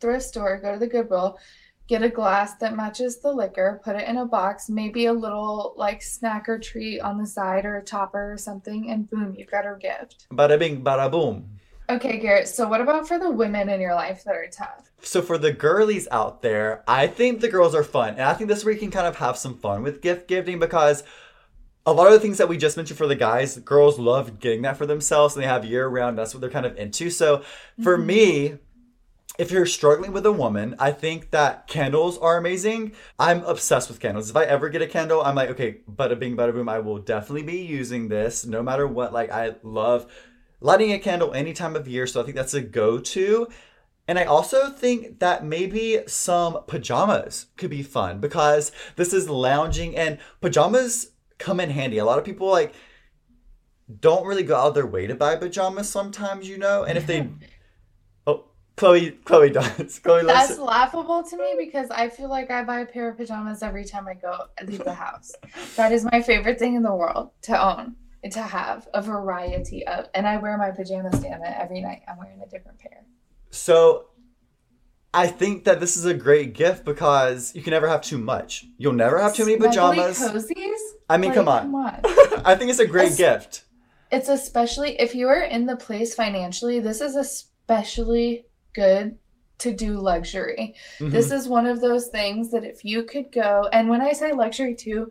[0.00, 1.38] thrift store, go to the Goodwill,
[1.88, 5.74] get a glass that matches the liquor, put it in a box, maybe a little
[5.76, 9.50] like snack or treat on the side or a topper or something, and boom, you've
[9.50, 10.26] got a gift.
[10.32, 11.48] Bada bing, bada boom.
[11.90, 12.48] Okay, Garrett.
[12.48, 14.90] So, what about for the women in your life that are tough?
[15.02, 18.10] So, for the girlies out there, I think the girls are fun.
[18.10, 20.28] And I think this is where you can kind of have some fun with gift
[20.28, 21.02] giving because
[21.84, 24.62] a lot of the things that we just mentioned for the guys, girls love getting
[24.62, 26.16] that for themselves and they have year round.
[26.16, 27.10] That's what they're kind of into.
[27.10, 27.42] So,
[27.82, 28.06] for Mhm.
[28.06, 28.54] me,
[29.38, 32.92] if you're struggling with a woman, I think that candles are amazing.
[33.18, 34.28] I'm obsessed with candles.
[34.28, 36.98] If I ever get a candle, I'm like, okay, bada bing, bada boom, I will
[36.98, 39.12] definitely be using this no matter what.
[39.12, 40.06] Like, I love
[40.60, 42.06] lighting a candle any time of year.
[42.06, 43.48] So I think that's a go to.
[44.06, 49.96] And I also think that maybe some pajamas could be fun because this is lounging
[49.96, 51.98] and pajamas come in handy.
[51.98, 52.74] A lot of people like
[54.00, 56.84] don't really go out of their way to buy pajamas sometimes, you know?
[56.84, 57.28] And if they
[58.76, 59.98] Chloe Chloe does.
[60.02, 63.16] Chloe loves That's laughable to me because I feel like I buy a pair of
[63.16, 65.32] pajamas every time I go leave the house.
[65.76, 69.86] That is my favorite thing in the world to own, and to have a variety
[69.86, 70.08] of.
[70.14, 72.02] And I wear my pajamas, damn it, every night.
[72.08, 73.04] I'm wearing a different pair.
[73.50, 74.06] So
[75.12, 78.64] I think that this is a great gift because you can never have too much.
[78.78, 80.18] You'll never have too many Snuggly pajamas.
[80.18, 80.78] cozies.
[81.10, 81.62] I mean, Like, come on.
[81.62, 82.00] Come on.
[82.46, 83.64] I think it's a great Es- gift.
[84.10, 86.80] It's especially if you are in the place financially.
[86.80, 89.18] This is especially good
[89.58, 90.74] to do luxury.
[90.98, 91.12] Mhm.
[91.12, 94.32] This is one of those things that if you could go, and when I say
[94.32, 95.10] luxury too,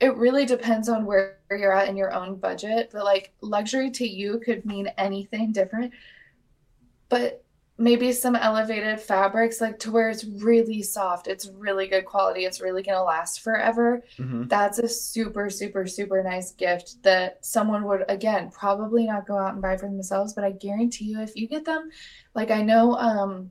[0.00, 2.90] it really depends on where you're at in your own budget.
[2.92, 5.92] But like luxury to you could mean anything different.
[7.10, 7.44] But
[7.80, 12.60] maybe some elevated fabrics, like to where it's really soft, it's really good quality, it's
[12.60, 14.02] really gonna last forever.
[14.18, 14.48] Mhm.
[14.50, 19.54] That's a super, super, super nice gift that someone would, again, probably not go out
[19.54, 20.34] and buy for themselves.
[20.34, 21.90] But I guarantee you, if you get them,
[22.34, 23.50] like I know um,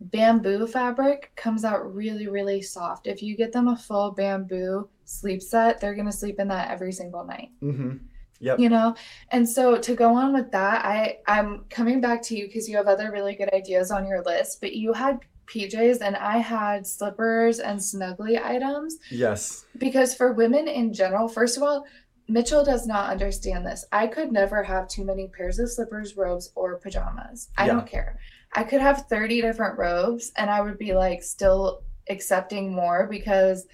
[0.00, 3.06] bamboo fabric comes out really, really soft.
[3.06, 6.70] If you get them a full bamboo sleep set, they're going to sleep in that
[6.70, 8.00] every single night Mhm.
[8.40, 8.58] Yep.
[8.58, 8.94] you know
[9.30, 12.76] and so to go on with that i i'm coming back to you because you
[12.76, 16.86] have other really good ideas on your list but you had pjs and i had
[16.86, 19.66] slippers and snuggly items Yes.
[19.78, 21.86] because for women in general first of all
[22.28, 26.50] mitchell does not understand this i could never have too many pairs of slippers robes
[26.54, 27.74] or pajamas i Yeah.
[27.74, 28.18] don't care
[28.54, 33.66] i could have 30 different robes and i would be like still accepting more because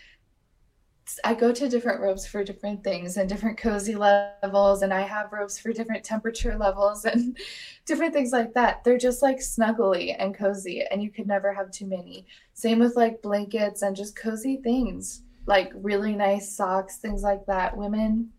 [1.24, 5.32] I go to different robes for different things and different cozy levels, and I have
[5.32, 7.36] robes for different temperature levels and
[7.86, 8.84] different things like that.
[8.84, 12.26] They're just like snuggly and cozy, and you could never have too many.
[12.54, 17.76] Same with like blankets and just cozy things, like really nice socks, things like that.
[17.76, 18.30] Women,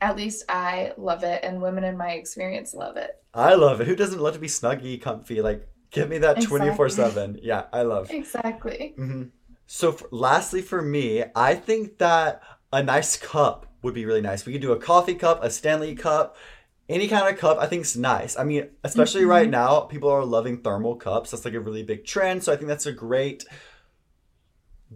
[0.00, 3.10] at least I love it, and women in my experience love it.
[3.34, 3.86] I love it.
[3.86, 5.40] Who doesn't love to be snuggy, comfy?
[5.42, 6.58] Like, give me that Exactly.
[6.58, 7.38] 24 7.
[7.42, 8.10] Yeah, I love.
[8.10, 8.94] Exactly.
[8.96, 9.24] hmm
[9.66, 12.42] So, for, lastly, for me, I think that
[12.72, 14.46] a nice cup would be really nice.
[14.46, 16.36] We could do a coffee cup, a Stanley cup,
[16.88, 17.58] any kind of cup.
[17.58, 18.38] I think is nice.
[18.38, 19.28] I mean, especially Mhm.
[19.28, 21.30] right now, people are loving thermal cups.
[21.30, 22.44] That's like a really big trend.
[22.44, 23.44] So, I think that's a great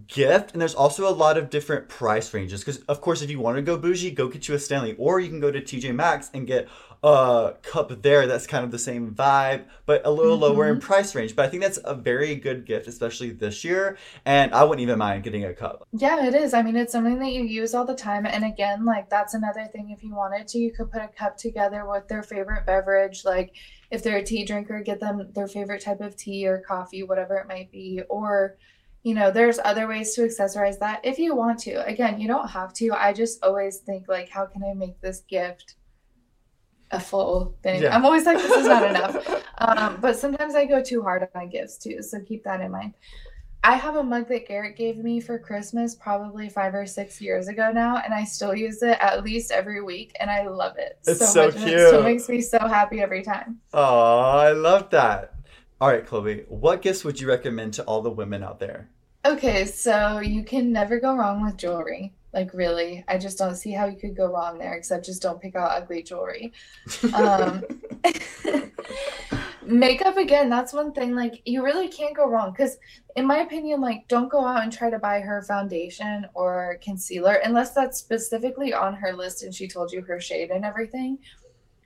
[0.06, 0.52] gift.
[0.52, 2.60] And there's also a lot of different price ranges.
[2.60, 5.18] Because, of course, if you want to go bougie, go get you a Stanley, or
[5.18, 6.68] you can go to TJ Maxx and get
[7.02, 10.86] a cup there that's kind of the same vibe, but a little lower in mm-hmm.
[10.86, 11.34] price range.
[11.34, 13.96] But I think that's a very good gift, especially this year.
[14.26, 15.86] And I wouldn't even mind getting a cup.
[15.92, 16.52] Yeah, it is.
[16.52, 18.26] I mean, it's something that you use all the time.
[18.26, 19.90] And again, like that's another thing.
[19.90, 23.24] If you wanted to, you could put a cup together with their favorite beverage.
[23.24, 23.54] Like
[23.90, 27.36] if they're a tea drinker, get them their favorite type of tea or coffee, whatever
[27.36, 28.02] it might be.
[28.10, 28.58] Or,
[29.04, 31.82] you know, there's other ways to accessorize that if you want to.
[31.86, 32.90] Again, you don't have to.
[32.92, 35.76] I just always think, like, how can I make this gift
[36.90, 37.82] a full thing?
[37.82, 37.94] Yeah.
[37.94, 39.44] I'm always like, this is not enough.
[39.58, 42.02] Um, but sometimes I go too hard on my gifts too.
[42.02, 42.94] So keep that in mind.
[43.62, 47.46] I have a mug that Garrett gave me for Christmas probably five or six years
[47.48, 50.98] ago now, and I still use it at least every week, and I love it
[51.06, 51.56] It's so much.
[51.56, 52.04] and It still cute.
[52.04, 53.60] makes me so happy every time.
[53.74, 55.34] Oh, I love that.
[55.78, 58.88] All right, Chloe, what gifts would you recommend to all the women out there?
[59.26, 62.14] Okay, so you can never go wrong with jewelry.
[62.32, 65.40] Like really, I just don't see how you could go wrong there, except just don't
[65.40, 66.52] pick out ugly jewelry.
[67.12, 67.64] Um,
[69.70, 72.76] makeup again that's one thing like you really can't go wrong because
[73.16, 77.34] in my opinion like don't go out and try to buy her foundation or concealer
[77.44, 81.18] unless that's specifically on her list and she told you her shade and everything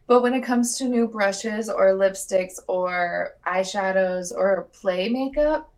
[0.06, 5.70] but when it comes to new brushes or lipsticks or eyeshadows or play makeup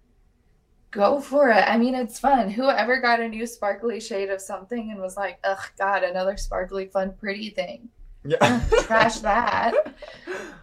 [0.90, 4.90] go for it i mean it's fun whoever got a new sparkly shade of something
[4.90, 7.88] and was like ugh god another sparkly fun pretty thing
[8.24, 8.60] Yeah.
[8.82, 9.72] trash that.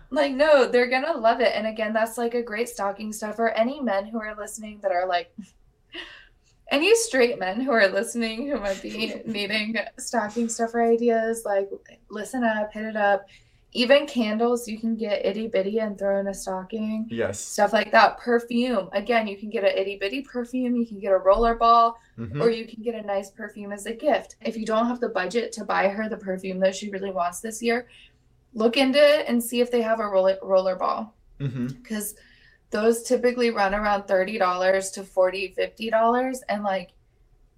[0.09, 1.53] Like, no, they're gonna love it.
[1.55, 3.49] And again, that's like a great stocking stuffer.
[3.49, 5.33] Any men who are listening that are like,
[6.71, 11.69] any straight men who are listening who might be needing stocking stuffer ideas, like,
[12.09, 13.25] listen up, hit it up.
[13.75, 17.39] Even candles, you can get itty bitty and throw in a stocking, yes.
[17.39, 18.19] stuff like that.
[18.19, 21.97] Perfume, again, you can get an itty bitty perfume, you can get a roller ball,
[22.19, 22.39] Mhm.
[22.39, 24.35] or you can get a nice perfume as a gift.
[24.41, 27.39] If you don't have the budget to buy her the perfume that she really wants
[27.39, 27.87] this year,
[28.53, 32.15] look into it and see if they have a roller, roller ball because
[32.69, 36.91] those typically run around $30 to $40, $50 and like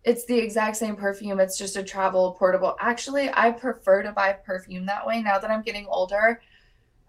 [0.06, 1.40] it's the exact same perfume.
[1.40, 2.76] It's just a travel portable.
[2.80, 6.42] Actually, I prefer to buy perfume that way now that I'm getting older.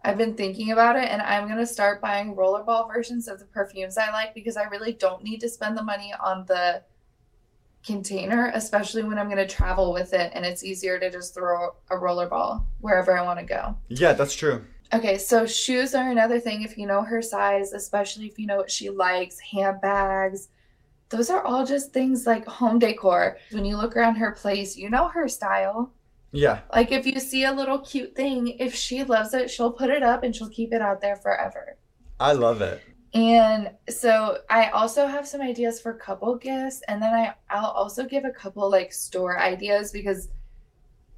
[0.02, 3.44] I've been thinking about it and I'm going to start buying rollerball versions of the
[3.44, 6.82] perfumes I like because I really don't need to spend the money on the
[7.84, 11.74] container, especially when I'm going to travel with it and it's easier to just throw
[11.90, 13.76] a rollerball wherever I want to go.
[13.88, 14.64] Yeah, that's true.
[14.94, 18.56] Okay, so shoes are another thing if you know her size, especially if you know
[18.56, 20.48] what she likes, handbags.
[21.08, 23.38] Those are all just things like home decor.
[23.50, 25.92] When you look around her place, you know her style.
[26.32, 26.60] Yeah.
[26.74, 30.02] Like if you see a little cute thing, if she loves it, she'll put it
[30.02, 31.76] up and she'll keep it out there forever.
[32.18, 32.82] I love it.
[33.14, 38.04] And so I also have some ideas for couple gifts, and then I I'll also
[38.04, 40.28] give a couple like store ideas because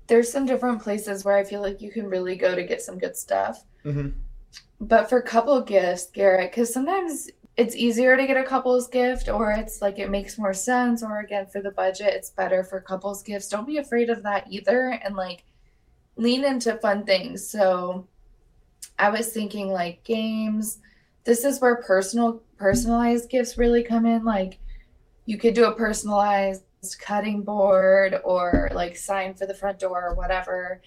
[0.06, 2.98] there's some different places where I feel like you can really go to get some
[2.98, 3.64] good stuff.
[3.82, 4.10] hmm
[4.80, 9.50] But for couple gifts, Garrett, because sometimes it's easier to get a couple's gift, or
[9.50, 13.20] it's like it makes more sense, or again, for the budget, it's better for couple's
[13.20, 13.48] gifts.
[13.48, 15.42] Don't be afraid of that either, and like
[16.14, 17.46] lean into fun things.
[17.46, 18.06] So
[18.96, 20.78] I was thinking like games.
[21.24, 24.24] This is where personal personalized gifts really come in.
[24.24, 24.60] Like
[25.26, 26.62] you could do a personalized
[27.00, 30.80] cutting board or like sign for the front door or whatever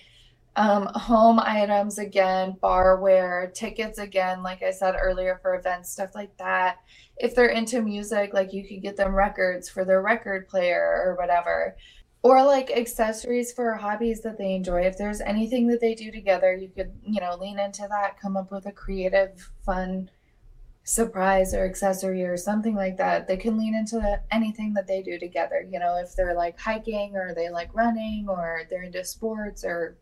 [0.56, 6.36] um, home items again, barware, tickets again, like I said earlier for events, stuff like
[6.38, 6.80] that.
[7.18, 11.16] If they're into music, like you could get them records for their record player or
[11.16, 11.78] whatever.
[12.24, 14.82] Or like accessories for hobbies that they enjoy.
[14.82, 18.38] If there's anything that they do together, you could, you know, lean into that, come
[18.38, 20.10] up with a creative, fun
[20.84, 23.28] surprise or accessory or something like that.
[23.28, 25.66] They can lean into anything that they do together.
[25.68, 29.98] You know, if they're like hiking or they like running or they're into sports or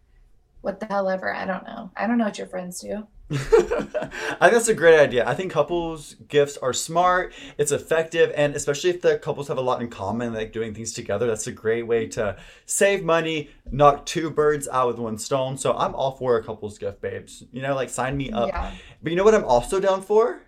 [0.61, 1.33] what the hell ever.
[1.33, 1.91] I don't know.
[1.95, 3.07] I don't know what your friends do.
[3.31, 5.27] I think that's a great idea.
[5.27, 9.61] I think couples gifts are smart, it's effective, and especially if the couples have a
[9.61, 12.35] lot in common, like doing things together, that's a great way to
[12.65, 15.57] save money, knock two birds out with one stone.
[15.59, 17.43] So I'm all for a couples gift, babes.
[17.51, 18.47] You know, like sign me up.
[18.49, 18.71] Yeah.
[19.03, 20.41] But you know what I'm also down for?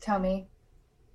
[0.00, 0.48] Tell me.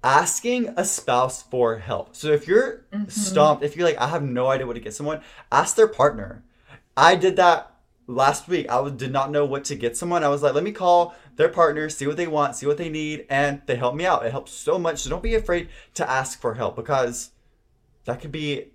[0.03, 2.15] asking a spouse for help.
[2.15, 3.11] So if you're Mhm.
[3.11, 5.21] stumped, if you're like, I have no idea what to get someone,
[5.51, 6.43] ask their partner.
[7.01, 7.71] I did that
[8.07, 8.69] last week.
[8.69, 10.23] I was- did not know what to get someone.
[10.23, 12.89] I was like, let me call their partner, see what they want, see what they
[12.89, 14.25] need, and they help me out.
[14.25, 14.99] It helps so much.
[14.99, 17.31] So don't be afraid to ask for help because
[18.05, 18.71] that could be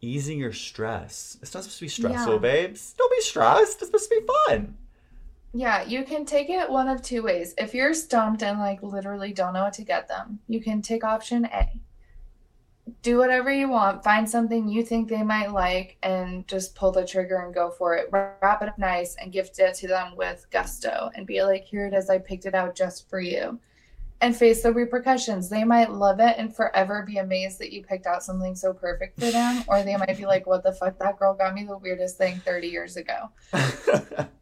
[0.00, 1.38] easing your stress.
[1.40, 2.38] It's not supposed to be stressful, Yeah.
[2.40, 2.94] babes.
[2.98, 3.74] Don't be stressed.
[3.80, 4.76] It's supposed to be fun.
[5.54, 7.54] Yeah, you can take it one of two ways.
[7.58, 11.04] If you're stumped and like literally don't know what to get them, you can take
[11.04, 11.78] option A.
[13.02, 17.06] Do whatever you want, find something you think they might like, and just pull the
[17.06, 18.08] trigger and go for it.
[18.10, 21.86] Wrap it up nice and gift it to them with gusto and be like, here
[21.86, 23.58] it is, I picked it out just for you.
[24.20, 25.48] And face the repercussions.
[25.48, 29.18] They might love it and forever be amazed that you picked out something so perfect
[29.18, 31.78] for them, or they might be like, what the fuck, that girl got me the
[31.78, 33.30] weirdest thing 30 years ago.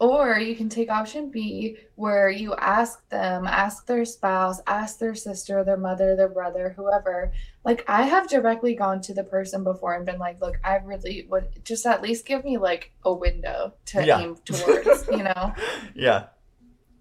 [0.00, 5.14] Or you can take option B, where you ask them, ask their spouse, ask their
[5.14, 7.32] sister, their mother, their brother, whoever.
[7.66, 11.26] Like, I have directly gone to the person before and been like, look, I really
[11.28, 14.20] would just at least give me like a window to Yeah.
[14.20, 15.54] aim towards, you know?
[15.94, 16.28] yeah.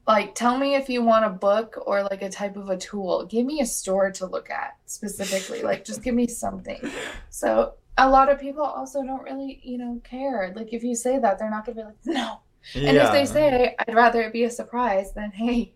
[0.06, 3.26] Like, tell me if you want a book or like a type of a tool.
[3.28, 5.64] Give me a store to look at specifically.
[5.70, 6.82] Like, just give me something.
[7.30, 10.52] So, a lot of people also don't really, you know, care.
[10.54, 12.39] Like, if you say that, they're not going to be like, no.
[12.76, 15.74] And if they say, I'd rather it be a surprise, then hey,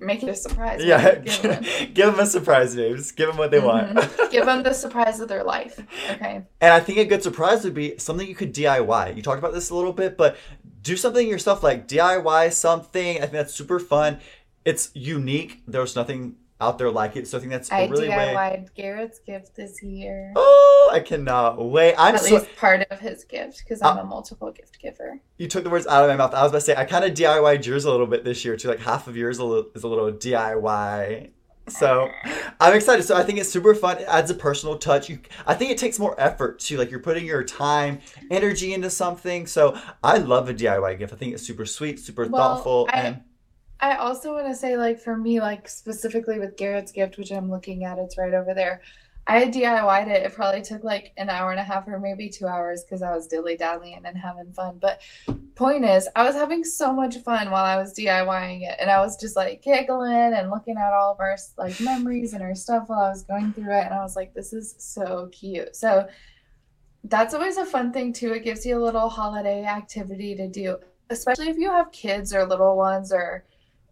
[0.00, 0.84] make it a surprise.
[0.84, 3.12] yeah, Give them, give them a surprise, babes.
[3.12, 3.94] Give them what they want.
[3.94, 4.26] Mm-hmm.
[4.30, 5.80] give them the surprise of their life.
[6.10, 6.42] Okay.
[6.60, 9.16] And I think a good surprise would be something you could DIY.
[9.16, 10.36] You talked about this a little bit, but
[10.82, 13.16] do something yourself, like DIY something.
[13.16, 14.18] I think that's super fun.
[14.64, 15.62] It's unique.
[15.66, 17.26] There's nothing out there like it.
[17.28, 18.34] So I think that's a I really way.
[18.34, 20.32] DIY'd Garrett's gift this year.
[20.36, 21.94] Oh, I cannot wait.
[21.98, 22.34] I'm At so.
[22.36, 25.18] least part of his gift because I'm Uh, a multiple gift giver.
[25.38, 26.32] You took the words out of my mouth.
[26.34, 28.56] I was about to say I kind of DIY'd yours a little bit this year
[28.56, 28.68] too.
[28.68, 31.30] Like half of yours a little, is a little DIY.
[31.68, 32.10] So
[32.60, 33.04] I'm excited.
[33.04, 33.98] So I think it's super fun.
[33.98, 35.08] It adds a personal touch.
[35.08, 36.76] You, I think it takes more effort too.
[36.76, 38.00] Like you're putting your time,
[38.32, 39.46] energy into something.
[39.46, 41.12] So I love a DIY gift.
[41.12, 43.20] I think it's super sweet, super Well, thoughtful, I- and
[43.82, 47.50] I also want to say, like, for me, like, specifically with Garrett's gift, which I'm
[47.50, 48.80] looking at, it's right over there.
[49.26, 50.24] I DIY'd it.
[50.24, 53.14] It probably took like an hour and a half or maybe two hours because I
[53.14, 54.78] was dilly dallying and having fun.
[54.80, 55.00] But
[55.54, 59.00] point is, I was having so much fun while I was DIYing it, and I
[59.00, 62.88] was just like giggling and looking at all of our like memories and our stuff
[62.88, 65.76] while I was going through it, and I was like, this is so cute.
[65.76, 66.08] So
[67.04, 68.32] that's always a fun thing too.
[68.32, 70.78] It gives you a little holiday activity to do,
[71.10, 73.44] especially if you have kids or little ones or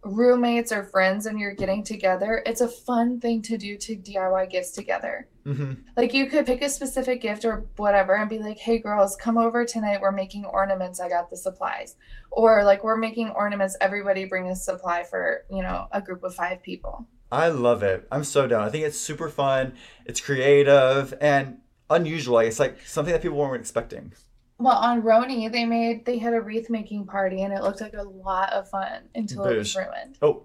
[0.03, 2.41] roommates or friends and you're getting together.
[2.45, 5.27] It's a fun thing to do to DIY gifts together.
[5.45, 5.83] Mhm.
[5.95, 9.37] Like you could pick a specific gift or whatever and be like, "Hey girls, come
[9.37, 10.01] over tonight.
[10.01, 10.99] We're making ornaments.
[10.99, 11.95] I got the supplies."
[12.31, 13.77] Or like, "We're making ornaments.
[13.79, 18.07] Everybody bring a supply for, you know, a group of 5 people." I love it.
[18.11, 18.61] I'm so down.
[18.63, 19.73] I think it's super fun.
[20.05, 22.35] It's creative and unusual.
[22.35, 24.13] Like, It's like something that people weren't expecting.
[24.61, 27.95] Well, on Roni, they made they had a wreath making party and it looked like
[27.95, 30.17] a lot of fun until it was ruined.
[30.21, 30.43] Oh,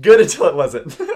[0.00, 0.98] good until it wasn't.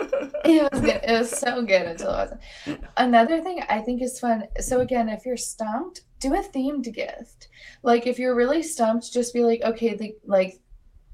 [0.45, 1.01] It was good.
[1.05, 2.33] It was so good until it
[2.67, 2.85] wasn't.
[2.97, 4.49] Another thing I think is fun.
[4.59, 7.49] So again, if you're stumped, do a themed gift.
[7.85, 10.59] Like if you're really stumped, just be like, okay, the like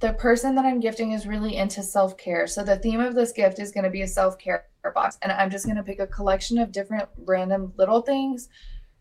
[0.01, 2.47] the person that I'm gifting is really into self-care.
[2.47, 5.51] So the theme of this gift is going to be a self-care box and I'm
[5.51, 8.49] just going to pick a collection of different random little things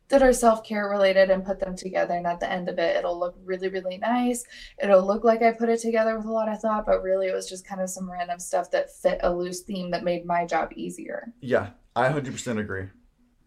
[0.09, 3.19] that are self-care related and put them together and at the end of it it'll
[3.19, 4.43] look really really nice.
[4.81, 7.33] It'll look like i put it together with a lot of thought but really it
[7.33, 10.45] was just kind of some random stuff that fit a loose theme that made my
[10.45, 11.33] job easier.
[11.41, 12.87] Yeah, I 100% agree.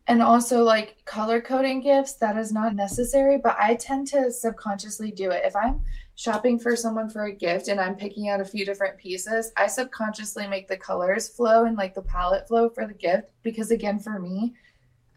[0.06, 5.10] and also like color coding gifts that is not necessary but i tend to subconsciously
[5.12, 5.42] do it.
[5.44, 5.82] If i'm
[6.16, 9.66] shopping for someone for a gift and i'm picking out a few different pieces i
[9.66, 13.98] subconsciously make the colors flow and like the palette flow for the gift because again
[13.98, 14.52] for me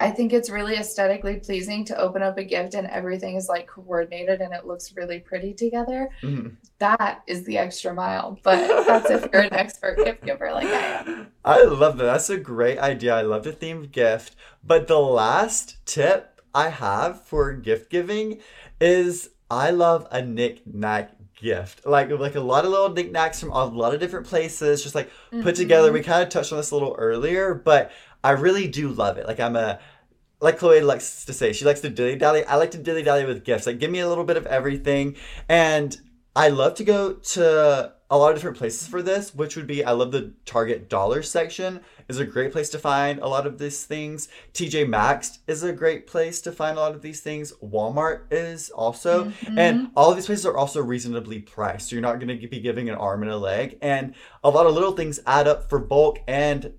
[0.07, 3.65] i think it's really aesthetically pleasing to open up a gift and everything is like
[3.67, 6.55] coordinated and it looks really pretty together Mhm.
[6.79, 10.79] that is the extra mile but that's if you're an expert gift giver like i
[11.07, 12.05] am I love that.
[12.05, 13.13] That's a great idea.
[13.15, 14.33] I love the themed gift.
[14.63, 18.39] But the last tip I have for gift giving
[18.79, 21.85] is I love a knick-knack gift.
[21.85, 25.09] Like like a lot of little knickknacks from a lot of different places, just like
[25.41, 25.91] put together.
[25.91, 27.91] We kind of touched on this a little earlier, but
[28.23, 29.27] I really do love it.
[29.27, 29.79] Like I'm a
[30.43, 32.43] like Chloe likes to say, she likes to dilly dally.
[32.45, 33.65] I like to dilly dally with gifts.
[33.65, 35.15] Like give me a little bit of everything.
[35.47, 35.97] And
[36.35, 39.85] I love to go to a lot of different places for this, which would be
[39.85, 41.79] I love the Target dollar section
[42.09, 44.27] is a great place to find a lot of these things.
[44.53, 47.53] TJ Maxx is a great place to find a lot of these things.
[47.63, 49.31] Walmart is also.
[49.57, 49.93] And mm-hmm.
[49.95, 51.89] all of these places are also reasonably priced.
[51.89, 53.77] So you're not going to be giving an arm and a leg.
[53.81, 54.13] And
[54.43, 56.19] a lot of little things add up for bulk.
[56.27, 56.73] And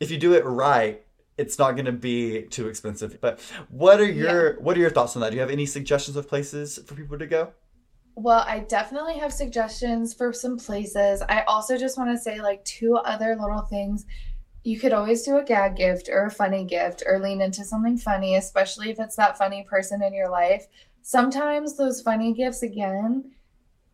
[0.00, 1.02] if you do it right,
[1.40, 3.20] it's not going to be too expensive.
[3.20, 5.30] But what are your what are your thoughts on that?
[5.30, 7.52] Do you have any suggestions of places for people to go?
[8.16, 11.22] Well, I definitely have suggestions for some places.
[11.28, 14.04] I also just want to say, like, two other little things.
[14.62, 17.96] You could always do a gag gift or a funny gift or lean into something
[17.96, 20.66] funny, especially if it's that funny person in your life.
[21.00, 23.30] Sometimes those funny gifts, again,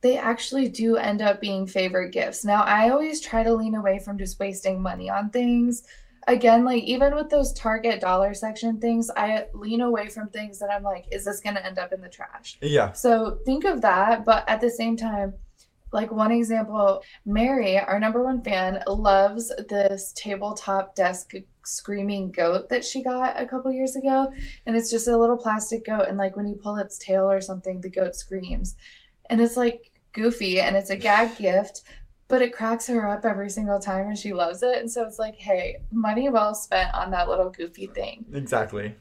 [0.00, 2.44] they actually do end up being favorite gifts.
[2.44, 5.84] Now, I always try to lean away from just wasting money on things.
[6.28, 10.70] Again, like even with those Target dollar section things, I lean away from things that
[10.70, 12.58] I'm like, is this going to end up in the trash?
[12.60, 12.92] Yeah.
[12.92, 15.34] So think of that, but at the same time,
[15.92, 21.32] like one example, Mary, our number one fan, loves this tabletop desk
[21.64, 24.30] screaming goat that she got a couple years ago.
[24.66, 26.06] And it's just a little plastic goat.
[26.08, 28.76] And like when you pull its tail or something, the goat screams.
[29.30, 31.82] And it's like goofy and it's a gag gift,
[32.28, 34.78] but it cracks her up every single time and she loves it.
[34.78, 38.24] And so it's like, hey, money well spent on that little goofy thing.
[38.34, 38.94] Exactly.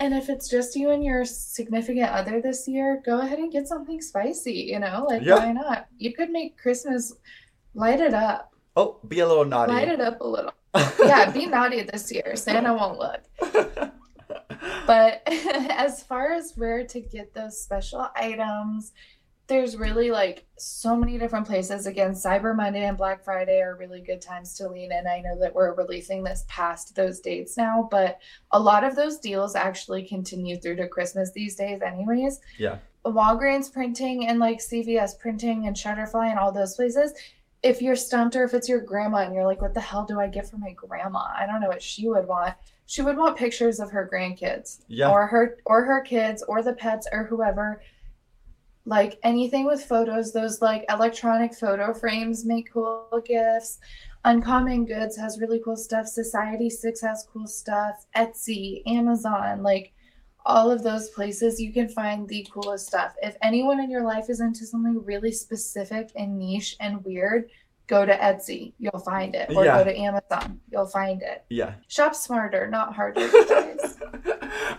[0.00, 3.68] And if it's just you and your significant other this year, go ahead and get
[3.68, 5.06] something spicy, you know?
[5.08, 5.36] Like, Yeah.
[5.36, 5.86] why not?
[5.98, 7.12] You could make Christmas
[7.74, 9.72] light it up, Oh, be a little naughty.
[9.72, 10.52] light it up a little.
[10.98, 12.34] Yeah, be naughty this year.
[12.36, 13.20] Santa won't look.
[14.86, 18.92] But as far as where to get those special items,
[19.52, 21.86] there's really like so many different places.
[21.86, 25.06] Again, Cyber Monday and Black Friday are really good times to lean in.
[25.06, 28.18] I know that we're releasing this past those dates now, but
[28.52, 32.40] a lot of those deals actually continue through to Christmas these days, anyways.
[32.58, 32.78] Yeah.
[33.04, 37.12] Walgreens printing and like CVS printing and Shutterfly and all those places,
[37.62, 40.18] if you're stumped or if it's your grandma and you're like, what the hell do
[40.18, 41.26] I get for my grandma?
[41.36, 42.54] I don't know what she would want.
[42.86, 45.10] She would want pictures of her grandkids Yeah.
[45.10, 47.82] or her or her kids or the pets or whoever.
[48.84, 53.78] Like anything with photos, those like electronic photo frames make cool gifts.
[54.24, 56.06] Uncommon Goods has really cool stuff.
[56.06, 58.06] Society Six has cool stuff.
[58.16, 59.92] Etsy, Amazon, like
[60.44, 63.14] all of those places you can find the coolest stuff.
[63.22, 67.48] If anyone in your life is into something really specific and niche and weird,
[67.86, 68.72] go to Etsy.
[68.78, 69.50] You'll find it.
[69.54, 69.78] Or Yeah.
[69.78, 70.60] go to Amazon.
[70.70, 71.44] You'll find it.
[71.48, 71.74] Yeah.
[71.88, 73.98] Shop smarter, not harder, guys.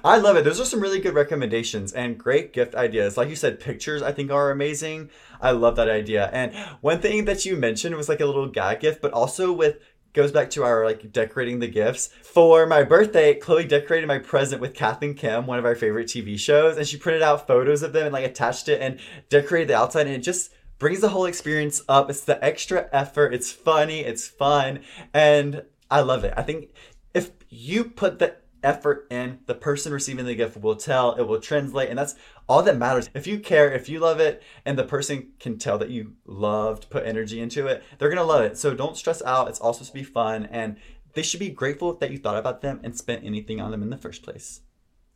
[0.04, 0.44] I love it.
[0.44, 3.18] Those are some really good recommendations and great gift ideas.
[3.18, 5.10] Like you said, pictures I think are amazing.
[5.42, 6.30] I love that idea.
[6.34, 9.78] And one thing that you mentioned was like a little gag gift, but also with
[10.14, 12.08] goes back to our like decorating the gifts.
[12.22, 16.08] For my birthday, Chloe decorated my present with Kath and Kim, one of our favorite
[16.08, 19.00] TV shows, and she printed out photos of them and like attached it and
[19.30, 22.10] decorated the outside and it just brings the whole experience up.
[22.10, 23.34] It's the extra effort.
[23.34, 24.82] It's funny, it's fun,
[25.14, 26.34] and I love it.
[26.36, 26.70] I think
[27.14, 31.40] if you put the effort in, the person receiving the gift will tell, it will
[31.40, 32.16] translate, and that's
[32.48, 33.10] all that matters.
[33.14, 36.90] If you care, if you love it, and the person can tell that you loved,
[36.90, 38.58] put energy into it, they're gonna love it.
[38.58, 39.48] So don't stress out.
[39.50, 40.78] It's all supposed to be fun, and
[41.14, 43.90] they should be grateful that you thought about them and spent anything on them in
[43.90, 44.62] the first place.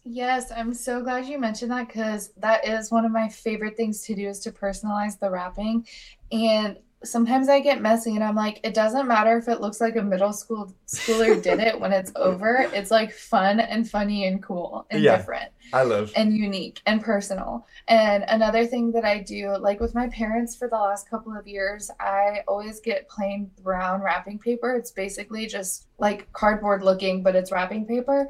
[0.10, 4.04] Yes, I'm so glad you mentioned that because that is one of my favorite things
[4.04, 5.86] to do is to personalize the wrapping.
[6.32, 9.96] And sometimes I get messy and I'm like, it doesn't matter if it looks like
[9.96, 12.68] a middle school schooler did it when it's over.
[12.74, 15.18] It's like fun and funny and cool and Yeah.
[15.18, 16.12] different I love.
[16.16, 17.68] and unique and personal.
[17.88, 21.48] And another thing that I do, like with my parents for the last couple of
[21.48, 24.74] years, I always get plain brown wrapping paper.
[24.76, 28.28] It's basically just like cardboard looking, but it's wrapping paper.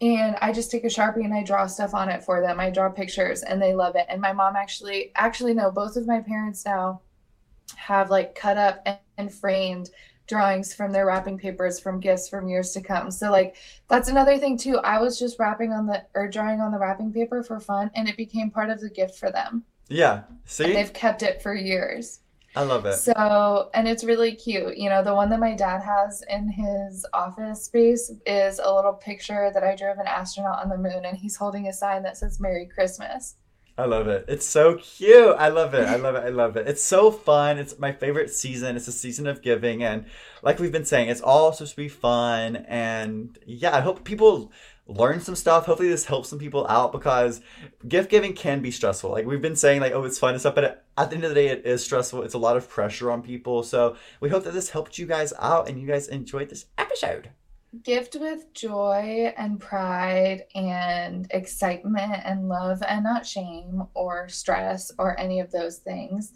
[0.00, 2.60] And I just take a Sharpie and I draw stuff on it for them.
[2.60, 4.04] I draw pictures and they love it.
[4.10, 7.00] And my mom actually, actually, no, both of my parents now
[7.74, 9.90] have like cut up and, and framed
[10.26, 13.10] drawings from their wrapping papers from gifts from years to come.
[13.10, 13.56] So like
[13.88, 14.78] that's another thing too.
[14.78, 18.08] I was just wrapping on the or drawing on the wrapping paper for fun and
[18.08, 19.64] it became part of the gift for them.
[19.88, 20.24] Yeah.
[20.28, 22.20] And See, they've kept it for years.
[22.56, 22.94] I love it.
[22.94, 24.78] So, and it's really cute.
[24.78, 28.94] You know, the one that my dad has in his office space is a little
[28.94, 32.02] picture that I drew of an astronaut on the moon and he's holding a sign
[32.04, 33.36] that says Merry Christmas.
[33.78, 34.24] I love it.
[34.26, 35.36] It's so cute.
[35.38, 35.86] I love it.
[35.86, 36.24] I love it.
[36.24, 36.66] I love it.
[36.66, 37.58] It's so fun.
[37.58, 38.74] It's my favorite season.
[38.74, 39.82] It's a season of giving.
[39.82, 40.06] And
[40.42, 42.56] like we've been saying, it's all supposed to be fun.
[42.68, 44.50] And yeah, I hope people
[44.86, 45.66] learn some stuff.
[45.66, 47.42] Hopefully this helps some people out because
[47.86, 49.10] gift giving can be stressful.
[49.10, 51.30] Like we've been saying, like, oh, it's fun and stuff, but at the end of
[51.30, 52.22] the day, it is stressful.
[52.22, 53.62] It's a lot of pressure on people.
[53.62, 57.28] So we hope that this helped you guys out and you guys enjoyed this episode.
[57.82, 65.18] Gift with joy and pride and excitement and love and not shame or stress or
[65.18, 66.32] any of those things,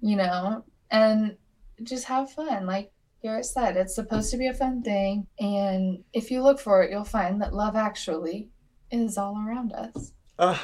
[0.00, 1.36] you know, and
[1.82, 2.66] just have fun.
[2.66, 5.26] Like Garrett said, it's supposed to be a fun thing.
[5.38, 8.48] And if you look for it, you'll find that love actually
[8.90, 10.12] is all around us.
[10.38, 10.58] Uh,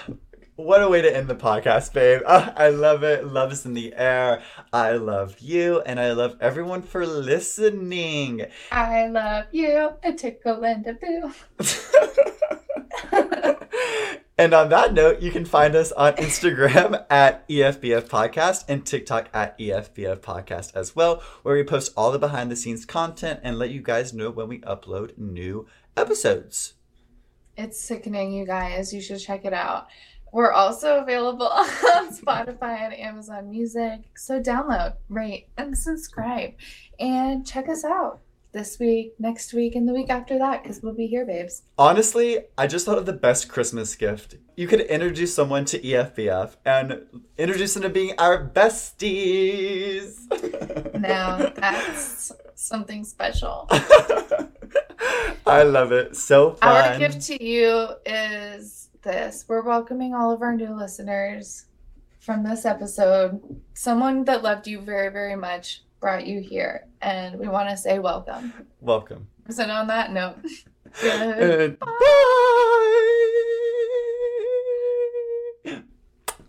[0.59, 2.21] what a way to end the podcast, babe.
[2.27, 3.25] Uh, I love it.
[3.25, 4.43] Love is in the air.
[4.73, 8.45] I love you, and I love everyone for listening.
[8.73, 11.33] I love you, a tickle and a boo.
[14.37, 19.29] and on that note, you can find us on Instagram at EFBF Podcast and TikTok
[19.33, 23.61] at EFBF Podcast as well, where we post all the behind the scenes content and
[23.61, 26.75] let you guys know when we upload new episodes.
[27.57, 28.93] It's sickening, you guys.
[28.93, 29.87] You should check it out.
[30.33, 34.01] We're also available on Spotify and Amazon Music.
[34.17, 36.55] So download, rate, and subscribe.
[36.99, 38.21] And check us out
[38.53, 41.63] this week, next week, and the week after that, because we'll be here, babes.
[41.77, 44.37] Honestly, I just thought of the best Christmas gift.
[44.57, 47.03] You could introduce someone to EFBF and
[47.37, 50.17] introduce them to being our besties.
[50.99, 53.69] Now that's something special.
[55.47, 56.17] I love it.
[56.17, 56.93] So fun.
[56.93, 59.45] Our gift to you is this.
[59.49, 61.67] We're welcoming all of our new listeners
[62.21, 63.41] from this episode.
[63.75, 67.99] Someone that loved you very, very much brought you here, and we want to say
[67.99, 68.53] welcome.
[68.81, 69.29] Welcome.
[69.51, 70.37] So, on that note,
[71.01, 71.61] good.
[71.61, 72.35] And bye.